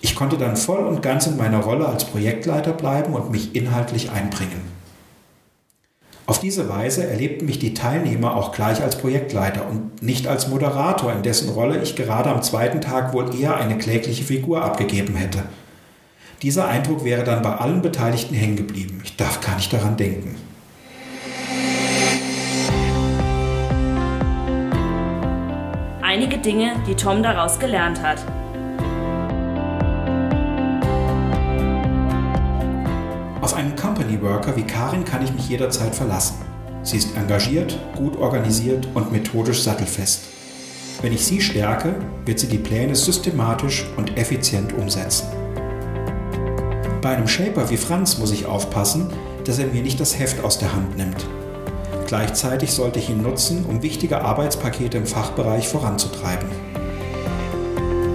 Ich 0.00 0.14
konnte 0.14 0.36
dann 0.38 0.56
voll 0.56 0.84
und 0.86 1.02
ganz 1.02 1.26
in 1.26 1.36
meiner 1.36 1.60
Rolle 1.60 1.86
als 1.86 2.04
Projektleiter 2.04 2.72
bleiben 2.72 3.14
und 3.14 3.30
mich 3.30 3.54
inhaltlich 3.54 4.10
einbringen. 4.10 4.78
Auf 6.26 6.40
diese 6.40 6.68
Weise 6.68 7.06
erlebten 7.06 7.46
mich 7.46 7.58
die 7.58 7.72
Teilnehmer 7.74 8.36
auch 8.36 8.52
gleich 8.52 8.82
als 8.82 8.98
Projektleiter 8.98 9.66
und 9.66 10.02
nicht 10.02 10.26
als 10.26 10.48
Moderator, 10.48 11.10
in 11.12 11.22
dessen 11.22 11.48
Rolle 11.48 11.80
ich 11.82 11.96
gerade 11.96 12.28
am 12.28 12.42
zweiten 12.42 12.80
Tag 12.80 13.14
wohl 13.14 13.34
eher 13.34 13.56
eine 13.56 13.78
klägliche 13.78 14.24
Figur 14.24 14.62
abgegeben 14.62 15.16
hätte. 15.16 15.44
Dieser 16.42 16.68
Eindruck 16.68 17.04
wäre 17.04 17.24
dann 17.24 17.42
bei 17.42 17.56
allen 17.56 17.82
Beteiligten 17.82 18.34
hängen 18.34 18.56
geblieben. 18.56 19.00
Ich 19.04 19.16
darf 19.16 19.40
gar 19.40 19.56
nicht 19.56 19.72
daran 19.72 19.96
denken. 19.96 20.36
Einige 26.20 26.38
Dinge, 26.38 26.72
die 26.84 26.96
Tom 26.96 27.22
daraus 27.22 27.60
gelernt 27.60 28.02
hat. 28.02 28.18
Auf 33.40 33.54
einen 33.54 33.76
Company 33.76 34.20
Worker 34.20 34.56
wie 34.56 34.64
Karin 34.64 35.04
kann 35.04 35.22
ich 35.22 35.32
mich 35.32 35.48
jederzeit 35.48 35.94
verlassen. 35.94 36.38
Sie 36.82 36.96
ist 36.96 37.16
engagiert, 37.16 37.78
gut 37.94 38.16
organisiert 38.16 38.88
und 38.94 39.12
methodisch 39.12 39.62
sattelfest. 39.62 40.24
Wenn 41.02 41.12
ich 41.12 41.24
sie 41.24 41.40
stärke, 41.40 41.94
wird 42.24 42.40
sie 42.40 42.48
die 42.48 42.58
Pläne 42.58 42.96
systematisch 42.96 43.86
und 43.96 44.18
effizient 44.18 44.72
umsetzen. 44.72 45.28
Bei 47.00 47.10
einem 47.10 47.28
Shaper 47.28 47.70
wie 47.70 47.76
Franz 47.76 48.18
muss 48.18 48.32
ich 48.32 48.44
aufpassen, 48.44 49.06
dass 49.44 49.60
er 49.60 49.68
mir 49.68 49.82
nicht 49.82 50.00
das 50.00 50.18
Heft 50.18 50.42
aus 50.42 50.58
der 50.58 50.74
Hand 50.74 50.96
nimmt. 50.96 51.28
Gleichzeitig 52.08 52.72
sollte 52.72 52.98
ich 52.98 53.10
ihn 53.10 53.20
nutzen, 53.20 53.66
um 53.68 53.82
wichtige 53.82 54.22
Arbeitspakete 54.22 54.96
im 54.96 55.04
Fachbereich 55.04 55.68
voranzutreiben. 55.68 56.48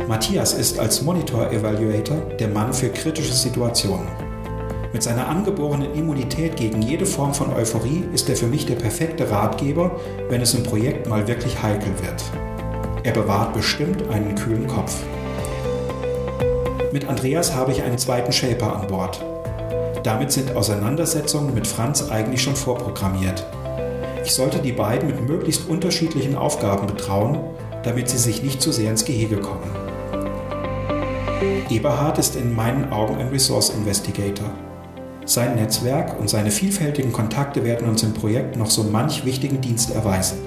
Matthias 0.07 0.53
ist 0.53 0.79
als 0.79 1.03
Monitor 1.03 1.51
Evaluator 1.51 2.17
der 2.39 2.47
Mann 2.47 2.73
für 2.73 2.89
kritische 2.89 3.33
Situationen. 3.33 4.07
Mit 4.91 5.03
seiner 5.03 5.27
angeborenen 5.27 5.93
Immunität 5.93 6.55
gegen 6.55 6.81
jede 6.81 7.05
Form 7.05 7.35
von 7.35 7.53
Euphorie 7.53 8.03
ist 8.15 8.27
er 8.29 8.35
für 8.35 8.47
mich 8.47 8.65
der 8.65 8.77
perfekte 8.77 9.29
Ratgeber, 9.29 9.99
wenn 10.27 10.41
es 10.41 10.55
im 10.55 10.63
Projekt 10.63 11.07
mal 11.07 11.27
wirklich 11.27 11.61
heikel 11.61 11.93
wird. 12.01 12.23
Er 13.03 13.11
bewahrt 13.11 13.53
bestimmt 13.53 14.09
einen 14.09 14.33
kühlen 14.33 14.65
Kopf. 14.65 15.03
Mit 16.91 17.07
Andreas 17.07 17.53
habe 17.53 17.71
ich 17.71 17.83
einen 17.83 17.99
zweiten 17.99 18.31
Shaper 18.31 18.75
an 18.75 18.87
Bord. 18.87 19.23
Damit 20.01 20.31
sind 20.31 20.55
Auseinandersetzungen 20.55 21.53
mit 21.53 21.67
Franz 21.67 22.09
eigentlich 22.09 22.41
schon 22.41 22.55
vorprogrammiert. 22.55 23.45
Ich 24.25 24.31
sollte 24.31 24.59
die 24.59 24.71
beiden 24.71 25.07
mit 25.07 25.27
möglichst 25.27 25.67
unterschiedlichen 25.67 26.37
Aufgaben 26.37 26.87
betrauen, 26.87 27.39
damit 27.83 28.07
sie 28.09 28.17
sich 28.17 28.41
nicht 28.41 28.61
zu 28.61 28.71
sehr 28.71 28.89
ins 28.89 29.03
Gehege 29.03 29.37
kommen. 29.37 29.69
Eberhard 31.69 32.17
ist 32.19 32.37
in 32.37 32.55
meinen 32.55 32.91
Augen 32.93 33.17
ein 33.17 33.27
Resource 33.27 33.71
Investigator. 33.71 34.49
Sein 35.25 35.55
Netzwerk 35.55 36.19
und 36.19 36.29
seine 36.29 36.51
vielfältigen 36.51 37.11
Kontakte 37.11 37.65
werden 37.65 37.89
uns 37.89 38.03
im 38.03 38.13
Projekt 38.13 38.55
noch 38.55 38.69
so 38.69 38.83
manch 38.83 39.25
wichtigen 39.25 39.59
Dienst 39.59 39.93
erweisen. 39.93 40.37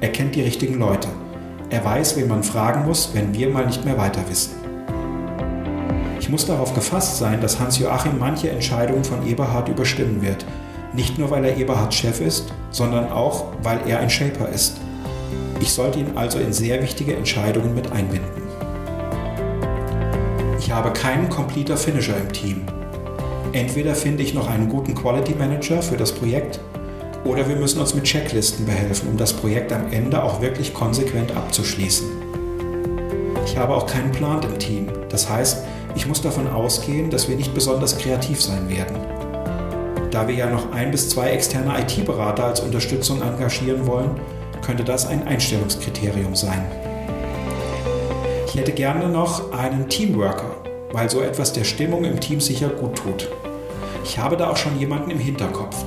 Er 0.00 0.10
kennt 0.10 0.34
die 0.34 0.42
richtigen 0.42 0.78
Leute. 0.78 1.08
Er 1.70 1.84
weiß, 1.84 2.16
wen 2.16 2.28
man 2.28 2.42
fragen 2.42 2.84
muss, 2.84 3.10
wenn 3.14 3.32
wir 3.34 3.48
mal 3.50 3.66
nicht 3.66 3.84
mehr 3.84 3.98
weiter 3.98 4.22
wissen. 4.28 4.52
Ich 6.18 6.28
muss 6.28 6.46
darauf 6.46 6.74
gefasst 6.74 7.18
sein, 7.18 7.40
dass 7.40 7.60
Hans-Joachim 7.60 8.18
manche 8.18 8.50
Entscheidungen 8.50 9.04
von 9.04 9.26
Eberhard 9.26 9.68
überstimmen 9.68 10.22
wird. 10.22 10.44
Nicht 10.92 11.18
nur, 11.18 11.30
weil 11.30 11.44
er 11.44 11.56
Eberhards 11.56 11.94
Chef 11.96 12.20
ist, 12.20 12.51
sondern 12.72 13.12
auch, 13.12 13.44
weil 13.62 13.78
er 13.86 14.00
ein 14.00 14.10
Shaper 14.10 14.48
ist. 14.48 14.78
Ich 15.60 15.70
sollte 15.70 16.00
ihn 16.00 16.16
also 16.16 16.38
in 16.38 16.52
sehr 16.52 16.82
wichtige 16.82 17.14
Entscheidungen 17.14 17.74
mit 17.74 17.92
einbinden. 17.92 18.42
Ich 20.58 20.72
habe 20.72 20.90
keinen 20.92 21.28
Completer 21.28 21.76
Finisher 21.76 22.16
im 22.16 22.32
Team. 22.32 22.62
Entweder 23.52 23.94
finde 23.94 24.22
ich 24.22 24.34
noch 24.34 24.48
einen 24.50 24.68
guten 24.68 24.94
Quality 24.94 25.34
Manager 25.34 25.82
für 25.82 25.96
das 25.96 26.10
Projekt 26.12 26.58
oder 27.24 27.48
wir 27.48 27.56
müssen 27.56 27.80
uns 27.80 27.94
mit 27.94 28.04
Checklisten 28.04 28.66
behelfen, 28.66 29.10
um 29.10 29.16
das 29.16 29.32
Projekt 29.32 29.72
am 29.72 29.92
Ende 29.92 30.22
auch 30.22 30.40
wirklich 30.40 30.74
konsequent 30.74 31.36
abzuschließen. 31.36 32.06
Ich 33.44 33.56
habe 33.56 33.74
auch 33.74 33.86
keinen 33.86 34.10
Plan 34.12 34.42
im 34.42 34.58
Team. 34.58 34.88
Das 35.10 35.28
heißt, 35.28 35.64
ich 35.94 36.06
muss 36.06 36.22
davon 36.22 36.48
ausgehen, 36.48 37.10
dass 37.10 37.28
wir 37.28 37.36
nicht 37.36 37.54
besonders 37.54 37.98
kreativ 37.98 38.40
sein 38.40 38.68
werden. 38.68 39.21
Da 40.12 40.28
wir 40.28 40.34
ja 40.34 40.50
noch 40.50 40.72
ein 40.72 40.90
bis 40.90 41.08
zwei 41.08 41.30
externe 41.30 41.72
IT-Berater 41.80 42.44
als 42.44 42.60
Unterstützung 42.60 43.22
engagieren 43.22 43.86
wollen, 43.86 44.10
könnte 44.60 44.84
das 44.84 45.06
ein 45.06 45.26
Einstellungskriterium 45.26 46.36
sein. 46.36 46.66
Ich 48.46 48.54
hätte 48.54 48.72
gerne 48.72 49.08
noch 49.08 49.52
einen 49.52 49.88
Teamworker, 49.88 50.54
weil 50.92 51.08
so 51.08 51.22
etwas 51.22 51.54
der 51.54 51.64
Stimmung 51.64 52.04
im 52.04 52.20
Team 52.20 52.42
sicher 52.42 52.68
gut 52.68 52.96
tut. 52.96 53.30
Ich 54.04 54.18
habe 54.18 54.36
da 54.36 54.50
auch 54.50 54.58
schon 54.58 54.78
jemanden 54.78 55.10
im 55.10 55.18
Hinterkopf. 55.18 55.82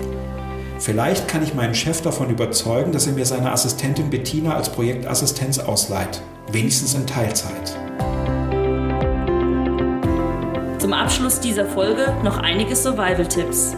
Vielleicht 0.79 1.27
kann 1.27 1.43
ich 1.43 1.53
meinen 1.53 1.75
Chef 1.75 2.01
davon 2.01 2.31
überzeugen, 2.31 2.91
dass 2.91 3.05
er 3.05 3.13
mir 3.13 3.27
seine 3.27 3.51
Assistentin 3.51 4.09
Bettina 4.09 4.55
als 4.55 4.69
Projektassistenz 4.69 5.59
ausleiht. 5.59 6.23
Wenigstens 6.51 6.95
in 6.95 7.05
Teilzeit. 7.05 7.77
Zum 10.79 10.93
Abschluss 10.93 11.39
dieser 11.39 11.67
Folge 11.67 12.11
noch 12.23 12.39
einige 12.39 12.75
Survival-Tipps. 12.75 13.75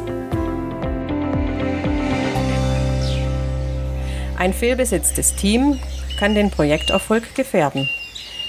Ein 4.38 4.54
fehlbesetztes 4.54 5.36
Team 5.36 5.80
kann 6.20 6.36
den 6.36 6.52
Projekterfolg 6.52 7.34
gefährden. 7.34 7.90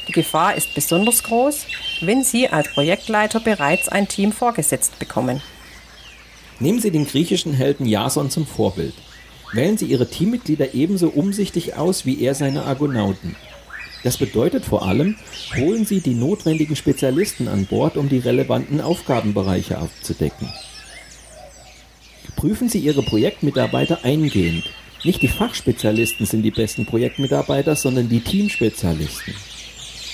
Die 0.07 0.13
Gefahr 0.13 0.55
ist 0.55 0.75
besonders 0.75 1.23
groß, 1.23 1.67
wenn 2.03 2.23
Sie 2.25 2.49
als 2.49 2.73
Projektleiter 2.73 3.41
bereits 3.41 3.89
ein 3.89 4.07
Team 4.07 4.33
vorgesetzt 4.33 4.99
bekommen. 4.99 5.43
Nehmen 6.61 6.81
Sie 6.81 6.91
den 6.91 7.07
griechischen 7.07 7.55
Helden 7.55 7.87
Jason 7.87 8.31
zum 8.31 8.47
Vorbild. 8.47 8.95
Wählen 9.55 9.79
Sie 9.79 9.87
Ihre 9.87 10.09
Teammitglieder 10.09 10.75
ebenso 10.75 11.09
umsichtig 11.09 11.77
aus 11.77 12.05
wie 12.05 12.23
er 12.23 12.35
seine 12.35 12.65
Argonauten. 12.65 13.35
Das 14.05 14.19
bedeutet 14.19 14.67
vor 14.67 14.87
allem, 14.87 15.17
holen 15.57 15.87
Sie 15.87 16.01
die 16.01 16.15
notwendigen 16.15 16.77
Spezialisten 16.77 17.49
an 17.49 17.65
Bord, 17.65 17.97
um 17.97 18.11
die 18.11 18.19
relevanten 18.19 18.83
Aufgabenbereiche 18.83 19.79
abzudecken. 19.79 20.49
Prüfen 22.37 22.69
Sie 22.69 22.79
Ihre 22.79 23.03
Projektmitarbeiter 23.03 24.05
eingehend. 24.05 24.65
Nicht 25.05 25.23
die 25.23 25.29
Fachspezialisten 25.29 26.27
sind 26.27 26.43
die 26.43 26.51
besten 26.51 26.85
Projektmitarbeiter, 26.85 27.77
sondern 27.77 28.09
die 28.09 28.21
Teamspezialisten. 28.21 29.35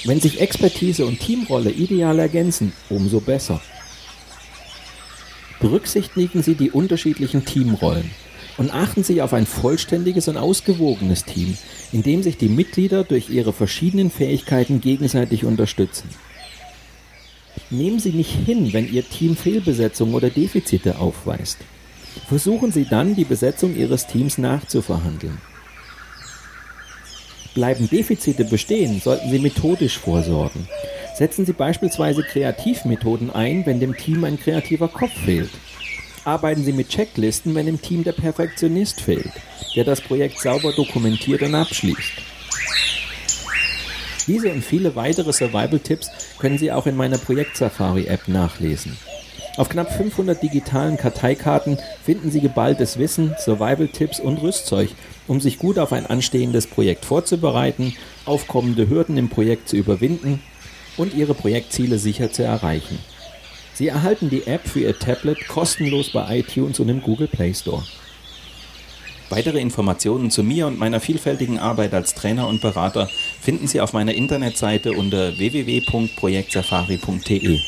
Wenn 0.04 0.20
sich 0.20 0.40
Expertise 0.40 1.06
und 1.06 1.20
Teamrolle 1.20 1.70
ideal 1.70 2.18
ergänzen, 2.18 2.74
umso 2.90 3.20
besser. 3.20 3.62
Berücksichtigen 5.60 6.42
Sie 6.42 6.54
die 6.54 6.70
unterschiedlichen 6.70 7.46
Teamrollen 7.46 8.10
und 8.58 8.74
achten 8.74 9.02
Sie 9.02 9.22
auf 9.22 9.32
ein 9.32 9.46
vollständiges 9.46 10.28
und 10.28 10.36
ausgewogenes 10.36 11.24
Team, 11.24 11.56
in 11.92 12.02
dem 12.02 12.22
sich 12.22 12.36
die 12.36 12.50
Mitglieder 12.50 13.04
durch 13.04 13.30
ihre 13.30 13.54
verschiedenen 13.54 14.10
Fähigkeiten 14.10 14.82
gegenseitig 14.82 15.46
unterstützen. 15.46 16.10
Nehmen 17.70 17.98
Sie 17.98 18.12
nicht 18.12 18.30
hin, 18.30 18.74
wenn 18.74 18.92
Ihr 18.92 19.08
Team 19.08 19.36
Fehlbesetzungen 19.36 20.14
oder 20.14 20.28
Defizite 20.28 20.98
aufweist. 20.98 21.58
Versuchen 22.28 22.72
Sie 22.72 22.84
dann, 22.84 23.14
die 23.14 23.24
Besetzung 23.24 23.76
Ihres 23.76 24.06
Teams 24.06 24.38
nachzuverhandeln. 24.38 25.38
Bleiben 27.54 27.88
Defizite 27.88 28.44
bestehen, 28.44 29.00
sollten 29.00 29.30
Sie 29.30 29.38
methodisch 29.38 29.98
vorsorgen. 29.98 30.68
Setzen 31.16 31.46
Sie 31.46 31.52
beispielsweise 31.52 32.24
Kreativmethoden 32.24 33.30
ein, 33.30 33.64
wenn 33.66 33.78
dem 33.78 33.96
Team 33.96 34.24
ein 34.24 34.38
kreativer 34.38 34.88
Kopf 34.88 35.12
fehlt. 35.24 35.50
Arbeiten 36.24 36.64
Sie 36.64 36.72
mit 36.72 36.88
Checklisten, 36.88 37.54
wenn 37.54 37.68
im 37.68 37.80
Team 37.80 38.02
der 38.02 38.12
Perfektionist 38.12 39.00
fehlt, 39.00 39.30
der 39.76 39.84
das 39.84 40.00
Projekt 40.00 40.40
sauber 40.40 40.72
dokumentiert 40.72 41.42
und 41.42 41.54
abschließt. 41.54 42.12
Diese 44.26 44.50
und 44.50 44.64
viele 44.64 44.96
weitere 44.96 45.32
Survival-Tipps 45.32 46.10
können 46.38 46.58
Sie 46.58 46.72
auch 46.72 46.86
in 46.86 46.96
meiner 46.96 47.18
Projekt-Safari-App 47.18 48.26
nachlesen. 48.26 48.96
Auf 49.56 49.68
knapp 49.68 49.92
500 49.92 50.42
digitalen 50.42 50.96
Karteikarten 50.96 51.78
finden 52.02 52.32
Sie 52.32 52.40
geballtes 52.40 52.98
Wissen, 52.98 53.36
Survival-Tipps 53.38 54.18
und 54.18 54.42
Rüstzeug, 54.42 54.90
um 55.28 55.40
sich 55.40 55.58
gut 55.58 55.78
auf 55.78 55.92
ein 55.92 56.06
anstehendes 56.06 56.66
Projekt 56.66 57.04
vorzubereiten, 57.04 57.94
aufkommende 58.24 58.88
Hürden 58.88 59.16
im 59.16 59.28
Projekt 59.28 59.68
zu 59.68 59.76
überwinden 59.76 60.42
und 60.96 61.14
Ihre 61.14 61.34
Projektziele 61.34 61.98
sicher 61.98 62.32
zu 62.32 62.42
erreichen. 62.42 62.98
Sie 63.74 63.86
erhalten 63.86 64.28
die 64.28 64.44
App 64.46 64.66
für 64.66 64.80
Ihr 64.80 64.98
Tablet 64.98 65.46
kostenlos 65.46 66.10
bei 66.12 66.40
iTunes 66.40 66.80
und 66.80 66.88
im 66.88 67.00
Google 67.00 67.28
Play 67.28 67.54
Store. 67.54 67.84
Weitere 69.30 69.60
Informationen 69.60 70.32
zu 70.32 70.42
mir 70.42 70.66
und 70.66 70.78
meiner 70.78 71.00
vielfältigen 71.00 71.60
Arbeit 71.60 71.94
als 71.94 72.14
Trainer 72.14 72.48
und 72.48 72.60
Berater 72.60 73.08
finden 73.40 73.68
Sie 73.68 73.80
auf 73.80 73.92
meiner 73.92 74.14
Internetseite 74.14 74.92
unter 74.92 75.38
www.projektsafari.de. 75.38 77.60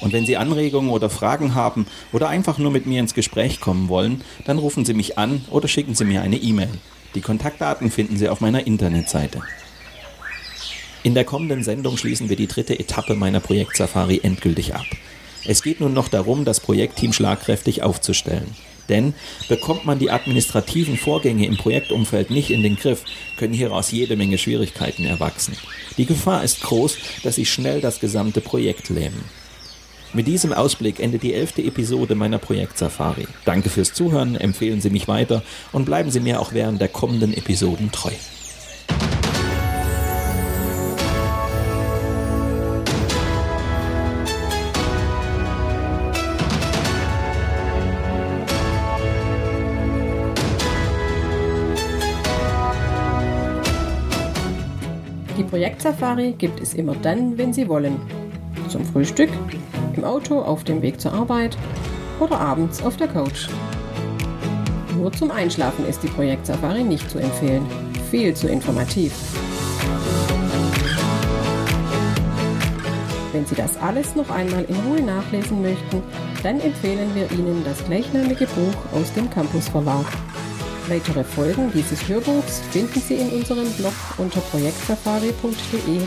Und 0.00 0.12
wenn 0.12 0.26
Sie 0.26 0.36
Anregungen 0.36 0.90
oder 0.90 1.10
Fragen 1.10 1.54
haben 1.54 1.86
oder 2.12 2.28
einfach 2.28 2.58
nur 2.58 2.70
mit 2.70 2.86
mir 2.86 3.00
ins 3.00 3.14
Gespräch 3.14 3.60
kommen 3.60 3.88
wollen, 3.88 4.22
dann 4.44 4.58
rufen 4.58 4.84
Sie 4.84 4.94
mich 4.94 5.18
an 5.18 5.44
oder 5.50 5.68
schicken 5.68 5.94
Sie 5.94 6.04
mir 6.04 6.22
eine 6.22 6.36
E-Mail. 6.36 6.70
Die 7.14 7.20
Kontaktdaten 7.20 7.90
finden 7.90 8.16
Sie 8.16 8.28
auf 8.28 8.40
meiner 8.40 8.66
Internetseite. 8.66 9.42
In 11.02 11.14
der 11.14 11.24
kommenden 11.24 11.62
Sendung 11.62 11.96
schließen 11.96 12.28
wir 12.28 12.36
die 12.36 12.48
dritte 12.48 12.78
Etappe 12.78 13.14
meiner 13.14 13.40
Projektsafari 13.40 14.20
endgültig 14.22 14.74
ab. 14.74 14.86
Es 15.44 15.62
geht 15.62 15.80
nun 15.80 15.94
noch 15.94 16.08
darum, 16.08 16.44
das 16.44 16.60
Projektteam 16.60 17.12
schlagkräftig 17.12 17.82
aufzustellen. 17.82 18.56
Denn 18.88 19.14
bekommt 19.48 19.84
man 19.84 19.98
die 19.98 20.10
administrativen 20.10 20.96
Vorgänge 20.96 21.46
im 21.46 21.56
Projektumfeld 21.56 22.30
nicht 22.30 22.50
in 22.50 22.62
den 22.62 22.76
Griff, 22.76 23.04
können 23.36 23.54
hieraus 23.54 23.90
jede 23.90 24.16
Menge 24.16 24.38
Schwierigkeiten 24.38 25.04
erwachsen. 25.04 25.56
Die 25.96 26.06
Gefahr 26.06 26.44
ist 26.44 26.62
groß, 26.62 26.96
dass 27.22 27.36
sie 27.36 27.46
schnell 27.46 27.80
das 27.80 28.00
gesamte 28.00 28.40
Projekt 28.40 28.88
lähmen. 28.88 29.24
Mit 30.12 30.26
diesem 30.26 30.52
Ausblick 30.52 31.00
endet 31.00 31.22
die 31.22 31.34
elfte 31.34 31.62
Episode 31.62 32.14
meiner 32.14 32.38
Projekt-Safari. 32.38 33.26
Danke 33.44 33.68
fürs 33.68 33.92
Zuhören, 33.92 34.36
empfehlen 34.36 34.80
Sie 34.80 34.90
mich 34.90 35.08
weiter 35.08 35.42
und 35.72 35.84
bleiben 35.84 36.10
Sie 36.10 36.20
mir 36.20 36.40
auch 36.40 36.52
während 36.52 36.80
der 36.80 36.88
kommenden 36.88 37.34
Episoden 37.34 37.92
treu. 37.92 38.12
Die 55.36 55.42
Projektsafari 55.42 56.32
gibt 56.38 56.60
es 56.60 56.72
immer 56.72 56.94
dann, 56.94 57.36
wenn 57.36 57.52
Sie 57.52 57.68
wollen. 57.68 58.00
Zum 58.68 58.84
Frühstück, 58.86 59.28
im 59.96 60.04
Auto 60.04 60.40
auf 60.40 60.64
dem 60.64 60.82
Weg 60.82 61.00
zur 61.00 61.12
Arbeit 61.12 61.56
oder 62.20 62.40
abends 62.40 62.82
auf 62.82 62.96
der 62.96 63.08
Couch. 63.08 63.48
Nur 64.96 65.12
zum 65.12 65.30
Einschlafen 65.30 65.86
ist 65.86 66.02
die 66.02 66.08
Projektsafari 66.08 66.82
nicht 66.82 67.10
zu 67.10 67.18
empfehlen. 67.18 67.66
Viel 68.10 68.34
zu 68.34 68.48
informativ. 68.48 69.12
Wenn 73.32 73.44
Sie 73.44 73.54
das 73.54 73.76
alles 73.76 74.14
noch 74.16 74.30
einmal 74.30 74.64
in 74.64 74.76
Ruhe 74.76 75.02
nachlesen 75.02 75.60
möchten, 75.60 76.02
dann 76.42 76.58
empfehlen 76.60 77.14
wir 77.14 77.30
Ihnen 77.32 77.62
das 77.64 77.84
gleichnamige 77.84 78.46
Buch 78.46 78.98
aus 78.98 79.12
dem 79.12 79.28
Campus 79.28 79.68
Verlag. 79.68 80.06
Weitere 80.88 81.24
Folgen 81.24 81.70
dieses 81.74 82.08
Hörbuchs 82.08 82.62
finden 82.70 83.00
Sie 83.00 83.16
in 83.16 83.28
unserem 83.30 83.70
Blog 83.72 83.92
unter 84.16 84.40
projektsafari.de, 84.40 86.00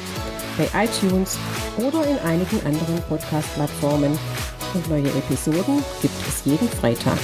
bei 0.60 0.84
iTunes 0.84 1.38
oder 1.78 2.06
in 2.06 2.20
einigen 2.20 2.60
anderen 2.66 3.02
Podcast-Plattformen. 3.08 4.20
Und 4.74 4.90
neue 4.90 5.08
Episoden 5.08 5.84
gibt 6.02 6.28
es 6.28 6.46
jeden 6.46 6.70
Freitag. 6.70 7.18